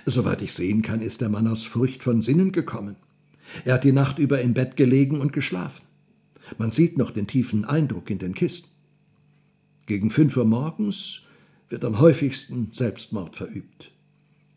[0.05, 2.97] Soweit ich sehen kann, ist der Mann aus Furcht von Sinnen gekommen.
[3.65, 5.87] Er hat die Nacht über im Bett gelegen und geschlafen.
[6.59, 8.69] Man sieht noch den tiefen Eindruck in den Kisten.
[9.89, 11.23] Gegen fünf Uhr morgens
[11.71, 13.91] wird am häufigsten Selbstmord verübt.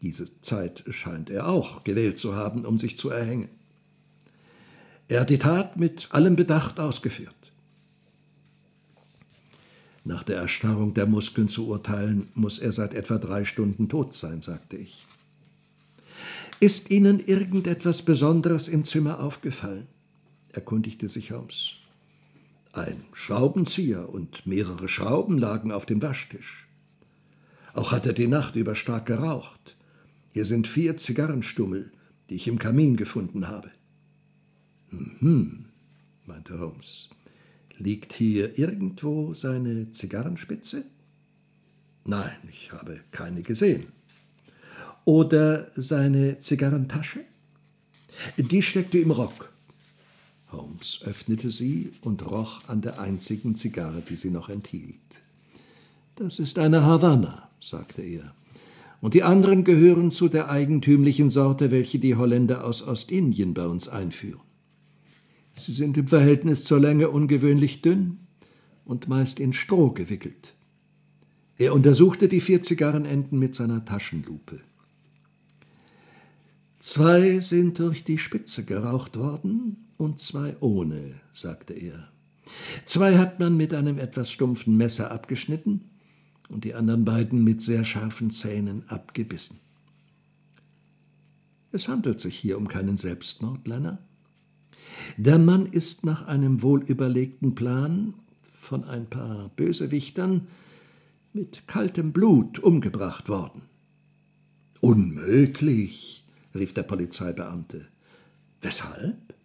[0.02, 3.48] Diese Zeit scheint er auch gewählt zu haben, um sich zu erhängen.
[5.08, 7.34] Er hat die Tat mit allem Bedacht ausgeführt.
[10.04, 14.42] Nach der Erstarrung der Muskeln zu urteilen, muss er seit etwa drei Stunden tot sein,
[14.42, 15.08] sagte ich.
[16.60, 19.88] Ist Ihnen irgendetwas Besonderes im Zimmer aufgefallen?
[20.52, 21.81] erkundigte sich Holmes.
[22.74, 26.68] Ein Schraubenzieher und mehrere Schrauben lagen auf dem Waschtisch.
[27.74, 29.78] Auch hat er die Nacht über stark geraucht.
[30.34, 31.92] Hier sind vier Zigarrenstummel,
[32.30, 33.72] die ich im Kamin gefunden habe.
[34.90, 35.66] Hm,
[36.26, 37.10] meinte Holmes.
[37.78, 40.86] Liegt hier irgendwo seine Zigarrenspitze?
[42.06, 43.88] Nein, ich habe keine gesehen.
[45.04, 47.22] Oder seine Zigarrentasche?
[48.38, 49.51] Die steckte im Rock.
[50.82, 54.98] Holmes öffnete sie und roch an der einzigen Zigarre, die sie noch enthielt.
[56.16, 58.34] Das ist eine Havanna, sagte er.
[59.00, 63.90] Und die anderen gehören zu der eigentümlichen Sorte, welche die Holländer aus Ostindien bei uns
[63.90, 64.42] einführen.
[65.54, 68.18] Sie sind im Verhältnis zur Länge ungewöhnlich dünn
[68.84, 70.56] und meist in Stroh gewickelt.
[71.60, 74.62] Er untersuchte die vier Zigarrenenden mit seiner Taschenlupe.
[76.80, 82.10] Zwei sind durch die Spitze geraucht worden und zwei ohne, sagte er.
[82.86, 85.92] Zwei hat man mit einem etwas stumpfen Messer abgeschnitten
[86.50, 89.60] und die anderen beiden mit sehr scharfen Zähnen abgebissen.
[91.72, 94.00] Es handelt sich hier um keinen Selbstmord, Lenner.
[95.18, 98.16] Der Mann ist nach einem wohlüberlegten Plan
[98.60, 100.48] von ein paar Bösewichtern
[101.32, 103.62] mit kaltem Blut umgebracht worden.
[104.80, 106.26] Unmöglich,
[106.56, 107.88] rief der Polizeibeamte.
[108.62, 109.36] Weshalb?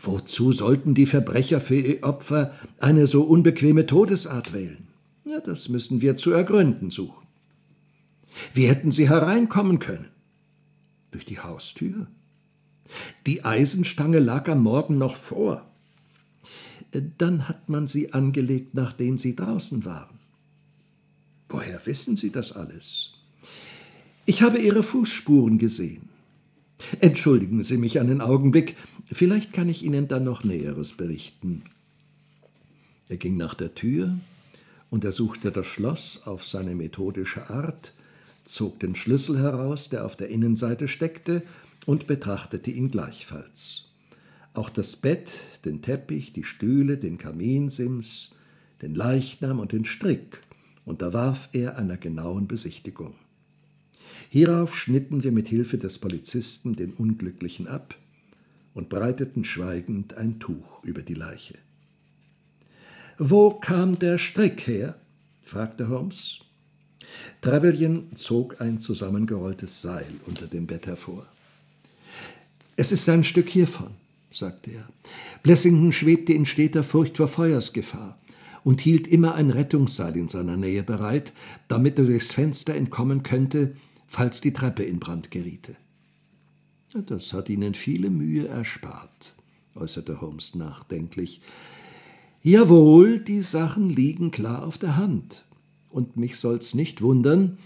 [0.00, 4.88] Wozu sollten die Verbrecher für ihr Opfer eine so unbequeme Todesart wählen?
[5.24, 7.26] Ja, das müssen wir zu ergründen suchen.
[8.54, 10.08] Wie hätten sie hereinkommen können?
[11.10, 12.06] Durch die Haustür?
[13.26, 15.70] Die Eisenstange lag am Morgen noch vor.
[17.18, 20.18] Dann hat man sie angelegt, nachdem sie draußen waren.
[21.48, 23.14] Woher wissen Sie das alles?
[24.24, 26.08] Ich habe Ihre Fußspuren gesehen.
[27.00, 28.76] Entschuldigen Sie mich einen Augenblick,
[29.14, 31.62] vielleicht kann ich Ihnen dann noch Näheres berichten.
[33.08, 34.16] Er ging nach der Tür,
[34.90, 37.92] untersuchte das Schloss auf seine methodische Art,
[38.44, 41.42] zog den Schlüssel heraus, der auf der Innenseite steckte,
[41.86, 43.88] und betrachtete ihn gleichfalls.
[44.52, 45.32] Auch das Bett,
[45.64, 48.34] den Teppich, die Stühle, den Kaminsims,
[48.82, 50.42] den Leichnam und den Strick
[50.84, 53.14] unterwarf er einer genauen Besichtigung.
[54.28, 57.94] Hierauf schnitten wir mit Hilfe des Polizisten den Unglücklichen ab
[58.74, 61.54] und breiteten schweigend ein Tuch über die Leiche.
[63.18, 64.96] Wo kam der Strick her?
[65.42, 66.40] fragte Holmes.
[67.40, 71.26] Trevelyan zog ein zusammengerolltes Seil unter dem Bett hervor.
[72.76, 73.90] Es ist ein Stück hiervon,
[74.30, 74.88] sagte er.
[75.42, 78.18] Blessington schwebte in steter Furcht vor Feuersgefahr
[78.64, 81.32] und hielt immer ein Rettungsseil in seiner Nähe bereit,
[81.68, 83.74] damit er durchs Fenster entkommen könnte,
[84.06, 85.76] falls die Treppe in Brand geriete.
[86.92, 89.36] Das hat Ihnen viele Mühe erspart,
[89.76, 91.40] äußerte Holmes nachdenklich.
[92.42, 95.44] Jawohl, die Sachen liegen klar auf der Hand.
[95.88, 97.58] Und mich soll's nicht wundern,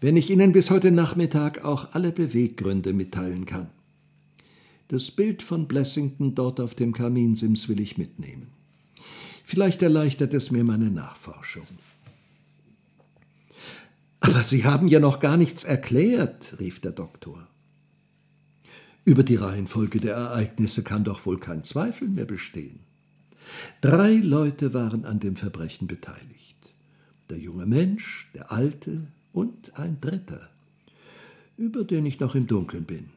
[0.00, 3.70] wenn ich Ihnen bis heute Nachmittag auch alle Beweggründe mitteilen kann.
[4.88, 8.48] Das Bild von Blessington dort auf dem Kaminsims will ich mitnehmen.
[9.44, 11.66] Vielleicht erleichtert es mir meine Nachforschung.
[14.20, 17.46] Aber Sie haben ja noch gar nichts erklärt, rief der Doktor.
[19.04, 22.80] Über die Reihenfolge der Ereignisse kann doch wohl kein Zweifel mehr bestehen.
[23.82, 26.56] Drei Leute waren an dem Verbrechen beteiligt.
[27.28, 30.48] Der junge Mensch, der Alte und ein Dritter,
[31.58, 33.10] über den ich noch im Dunkeln bin.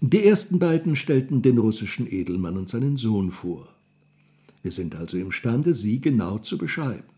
[0.00, 3.68] Die ersten beiden stellten den russischen Edelmann und seinen Sohn vor.
[4.62, 7.08] Wir sind also imstande, sie genau zu beschreiben.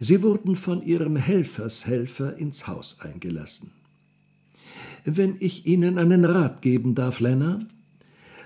[0.00, 3.72] Sie wurden von ihrem Helfershelfer ins Haus eingelassen.
[5.04, 7.66] Wenn ich Ihnen einen Rat geben darf, Lenner,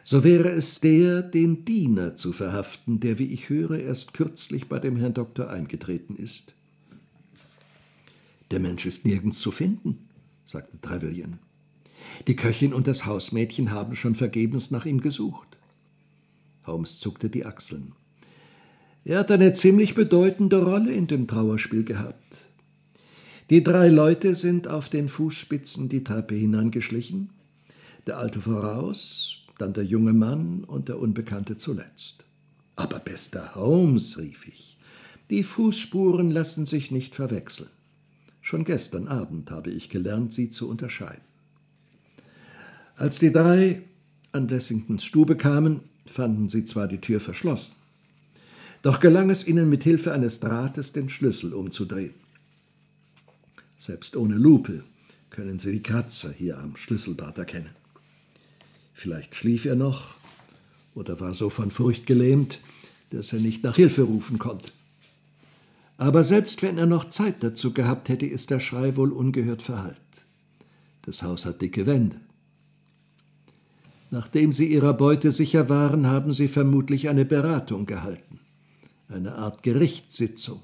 [0.03, 4.79] so wäre es der, den Diener zu verhaften, der, wie ich höre, erst kürzlich bei
[4.79, 6.55] dem Herrn Doktor eingetreten ist.
[8.51, 9.99] Der Mensch ist nirgends zu finden,
[10.45, 11.39] sagte Trevelyan.
[12.29, 15.59] Die Köchin und das Hausmädchen haben schon vergebens nach ihm gesucht.
[16.67, 17.93] Holmes zuckte die Achseln.
[19.05, 22.26] Er hat eine ziemlich bedeutende Rolle in dem Trauerspiel gehabt.
[23.49, 27.31] Die drei Leute sind auf den Fußspitzen die Treppe hinangeschlichen,
[28.09, 32.25] der Alte voraus, dann der junge Mann und der Unbekannte zuletzt.
[32.75, 34.77] Aber bester Holmes, rief ich,
[35.31, 37.71] die Fußspuren lassen sich nicht verwechseln.
[38.41, 41.23] Schon gestern Abend habe ich gelernt, sie zu unterscheiden.
[42.97, 43.83] Als die drei
[44.33, 47.75] an Lessingtons Stube kamen, fanden sie zwar die Tür verschlossen,
[48.83, 52.26] doch gelang es ihnen mit Hilfe eines Drahtes den Schlüssel umzudrehen.
[53.79, 54.85] Selbst ohne Lupe
[55.31, 57.75] können sie die Kratzer hier am Schlüsselbart erkennen.
[58.95, 60.17] Vielleicht schlief er noch
[60.95, 62.61] oder war so von Furcht gelähmt,
[63.11, 64.73] dass er nicht nach Hilfe rufen konnte.
[65.99, 69.97] Aber selbst wenn er noch Zeit dazu gehabt hätte, ist der Schrei wohl ungehört verhallt.
[71.03, 72.21] Das Haus hat dicke Wände.
[74.11, 78.41] Nachdem sie ihrer Beute sicher waren, haben sie vermutlich eine Beratung gehalten,
[79.09, 80.63] eine Art Gerichtssitzung.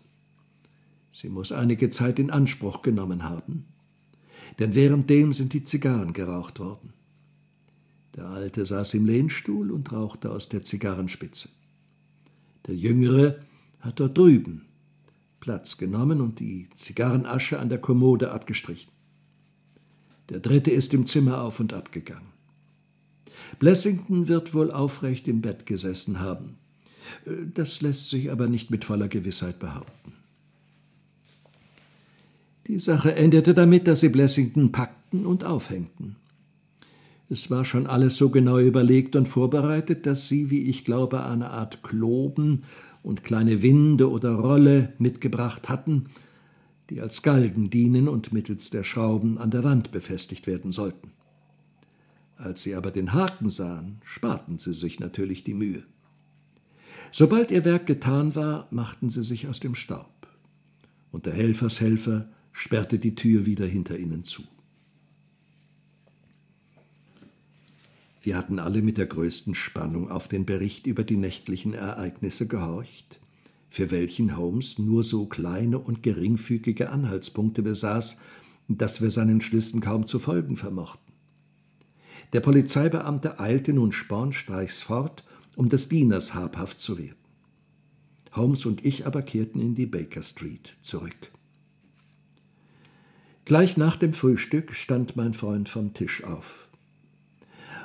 [1.13, 3.67] Sie muss einige Zeit in Anspruch genommen haben,
[4.59, 6.95] denn währenddem sind die Zigarren geraucht worden.
[8.17, 11.51] Der Alte saß im Lehnstuhl und rauchte aus der Zigarrenspitze.
[12.67, 13.39] Der Jüngere
[13.81, 14.63] hat dort drüben
[15.41, 18.93] Platz genommen und die Zigarrenasche an der Kommode abgestrichen.
[20.31, 22.33] Der Dritte ist im Zimmer auf und ab gegangen.
[23.59, 26.57] Blessington wird wohl aufrecht im Bett gesessen haben.
[27.27, 30.12] Äh, das lässt sich aber nicht mit voller Gewissheit behaupten.
[32.69, 36.17] Die Sache endete damit, dass sie Blessington packten und aufhängten.
[37.29, 41.51] Es war schon alles so genau überlegt und vorbereitet, dass sie, wie ich glaube, eine
[41.51, 42.65] Art Kloben
[43.03, 46.05] und kleine Winde oder Rolle mitgebracht hatten,
[46.91, 51.11] die als Galgen dienen und mittels der Schrauben an der Wand befestigt werden sollten.
[52.37, 55.85] Als sie aber den Haken sahen, sparten sie sich natürlich die Mühe.
[57.13, 60.27] Sobald ihr Werk getan war, machten sie sich aus dem Staub,
[61.11, 64.43] und der Helfershelfer sperrte die Tür wieder hinter ihnen zu.
[68.23, 73.19] Wir hatten alle mit der größten Spannung auf den Bericht über die nächtlichen Ereignisse gehorcht,
[73.69, 78.21] für welchen Holmes nur so kleine und geringfügige Anhaltspunkte besaß,
[78.69, 81.13] dass wir seinen Schlüssen kaum zu folgen vermochten.
[82.33, 85.25] Der Polizeibeamte eilte nun spornstreichs fort,
[85.57, 87.17] um des Dieners habhaft zu werden.
[88.35, 91.32] Holmes und ich aber kehrten in die Baker Street zurück.
[93.45, 96.69] Gleich nach dem Frühstück stand mein Freund vom Tisch auf.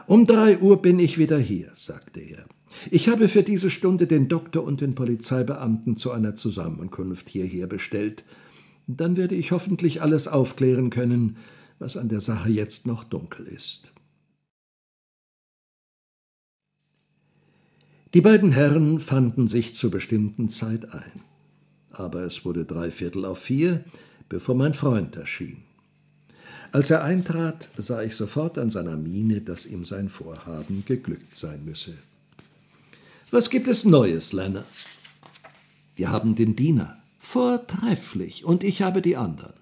[0.05, 2.45] Um drei Uhr bin ich wieder hier, sagte er.
[2.91, 8.23] Ich habe für diese Stunde den Doktor und den Polizeibeamten zu einer Zusammenkunft hierher bestellt.
[8.87, 11.37] Dann werde ich hoffentlich alles aufklären können,
[11.79, 13.93] was an der Sache jetzt noch dunkel ist.
[18.13, 21.21] Die beiden Herren fanden sich zur bestimmten Zeit ein.
[21.89, 23.83] Aber es wurde dreiviertel auf vier,
[24.29, 25.63] bevor mein Freund erschien.
[26.71, 31.63] Als er eintrat, sah ich sofort an seiner Miene, dass ihm sein Vorhaben geglückt sein
[31.63, 31.93] müsse.
[33.31, 34.65] Was gibt es Neues, Leonard?
[35.95, 36.97] Wir haben den Diener.
[37.19, 38.45] Vortrefflich.
[38.45, 39.53] Und ich habe die anderen.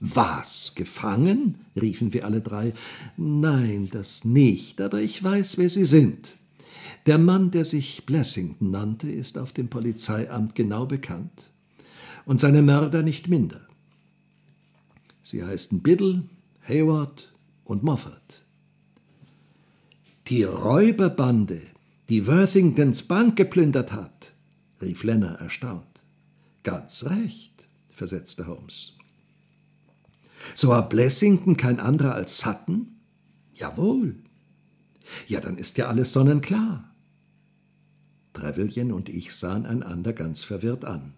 [0.00, 0.72] Was?
[0.74, 1.58] Gefangen?
[1.80, 2.72] riefen wir alle drei.
[3.16, 6.36] Nein, das nicht, aber ich weiß, wer Sie sind.
[7.06, 11.50] Der Mann, der sich Blessington nannte, ist auf dem Polizeiamt genau bekannt.
[12.24, 13.60] Und seine Mörder nicht minder.
[15.22, 16.24] Sie heißen Biddle,
[16.68, 17.32] Hayward
[17.64, 18.44] und Moffat.
[20.26, 21.60] Die Räuberbande,
[22.08, 24.32] die Worthingtons Bank geplündert hat,
[24.80, 26.02] rief Lenner erstaunt.
[26.64, 28.98] Ganz recht, versetzte Holmes.
[30.54, 33.00] So war Blessington kein anderer als Sutton?
[33.54, 34.16] Jawohl.
[35.26, 36.92] Ja, dann ist ja alles sonnenklar.
[38.32, 41.14] Trevelyan und ich sahen einander ganz verwirrt an.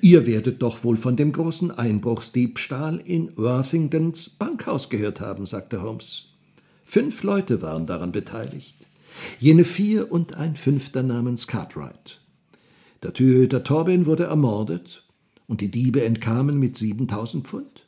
[0.00, 6.34] Ihr werdet doch wohl von dem großen Einbruchsdiebstahl in Worthingtons Bankhaus gehört haben, sagte Holmes.
[6.84, 8.88] Fünf Leute waren daran beteiligt.
[9.38, 12.20] Jene vier und ein fünfter namens Cartwright.
[13.02, 15.04] Der Türhüter Torbin wurde ermordet
[15.46, 17.86] und die Diebe entkamen mit 7000 Pfund.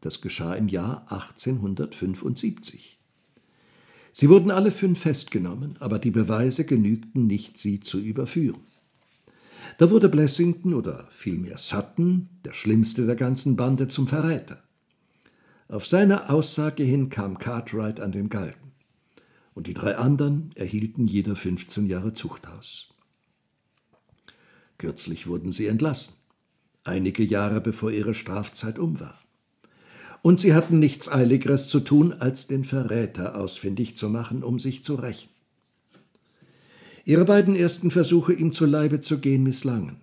[0.00, 2.98] Das geschah im Jahr 1875.
[4.12, 8.60] Sie wurden alle fünf festgenommen, aber die Beweise genügten nicht, sie zu überführen.
[9.78, 14.62] Da wurde Blessington oder vielmehr Sutton, der schlimmste der ganzen Bande, zum Verräter.
[15.68, 18.72] Auf seine Aussage hin kam Cartwright an den Galgen,
[19.54, 22.94] und die drei anderen erhielten jeder 15 Jahre Zuchthaus.
[24.78, 26.14] Kürzlich wurden sie entlassen,
[26.84, 29.20] einige Jahre bevor ihre Strafzeit um war
[30.22, 34.84] und sie hatten nichts Eiligeres zu tun, als den Verräter ausfindig zu machen, um sich
[34.84, 35.30] zu rächen.
[37.04, 39.96] Ihre beiden ersten Versuche, ihm zu Leibe zu gehen, misslangen,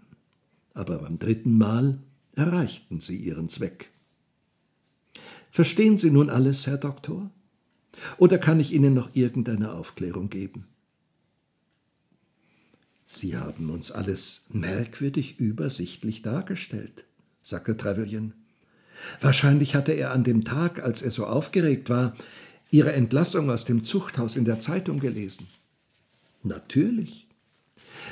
[0.73, 1.99] aber beim dritten Mal
[2.35, 3.89] erreichten sie ihren Zweck.
[5.51, 7.31] Verstehen Sie nun alles, Herr Doktor?
[8.17, 10.67] Oder kann ich Ihnen noch irgendeine Aufklärung geben?
[13.05, 17.05] Sie haben uns alles merkwürdig übersichtlich dargestellt,
[17.41, 18.33] sagte Trevelyan.
[19.21, 22.13] Wahrscheinlich hatte er an dem Tag, als er so aufgeregt war,
[22.69, 25.47] ihre Entlassung aus dem Zuchthaus in der Zeitung gelesen.
[26.47, 27.27] Natürlich.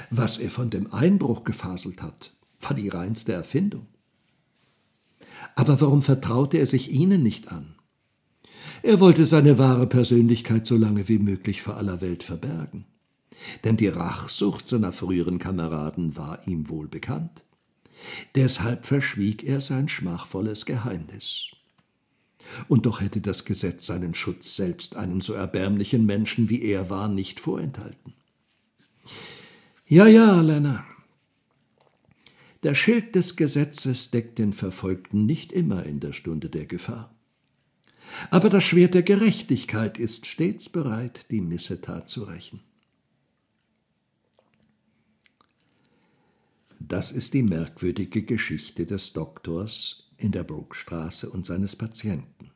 [0.10, 3.88] Was er von dem Einbruch gefaselt hat, war die reinste Erfindung.
[5.56, 7.76] Aber warum vertraute er sich Ihnen nicht an?
[8.84, 12.86] Er wollte seine wahre Persönlichkeit so lange wie möglich vor aller Welt verbergen.
[13.64, 17.46] Denn die Rachsucht seiner früheren Kameraden war ihm wohl bekannt.
[18.36, 21.48] Deshalb verschwieg er sein schmachvolles Geheimnis.
[22.68, 27.08] Und doch hätte das Gesetz seinen Schutz selbst einem so erbärmlichen Menschen wie er war
[27.08, 28.14] nicht vorenthalten.
[29.88, 30.86] Ja, ja, Lena.
[32.64, 37.14] Der Schild des Gesetzes deckt den Verfolgten nicht immer in der Stunde der Gefahr.
[38.32, 42.62] Aber das Schwert der Gerechtigkeit ist stets bereit, die Missetat zu rächen.
[46.80, 52.52] Das ist die merkwürdige Geschichte des Doktors in der Brookstraße und seines Patienten.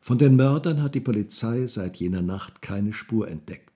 [0.00, 3.67] Von den Mördern hat die Polizei seit jener Nacht keine Spur entdeckt.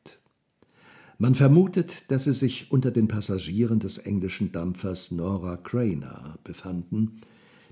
[1.19, 7.21] Man vermutet, dass sie sich unter den Passagieren des englischen Dampfers Nora Craner befanden,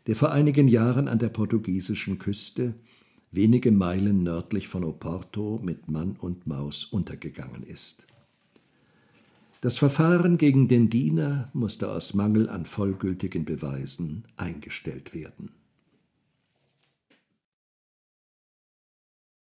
[0.07, 2.75] der vor einigen Jahren an der portugiesischen Küste,
[3.33, 8.07] wenige Meilen nördlich von Oporto, mit Mann und Maus untergegangen ist.
[9.61, 15.51] Das Verfahren gegen den Diener musste aus Mangel an vollgültigen Beweisen eingestellt werden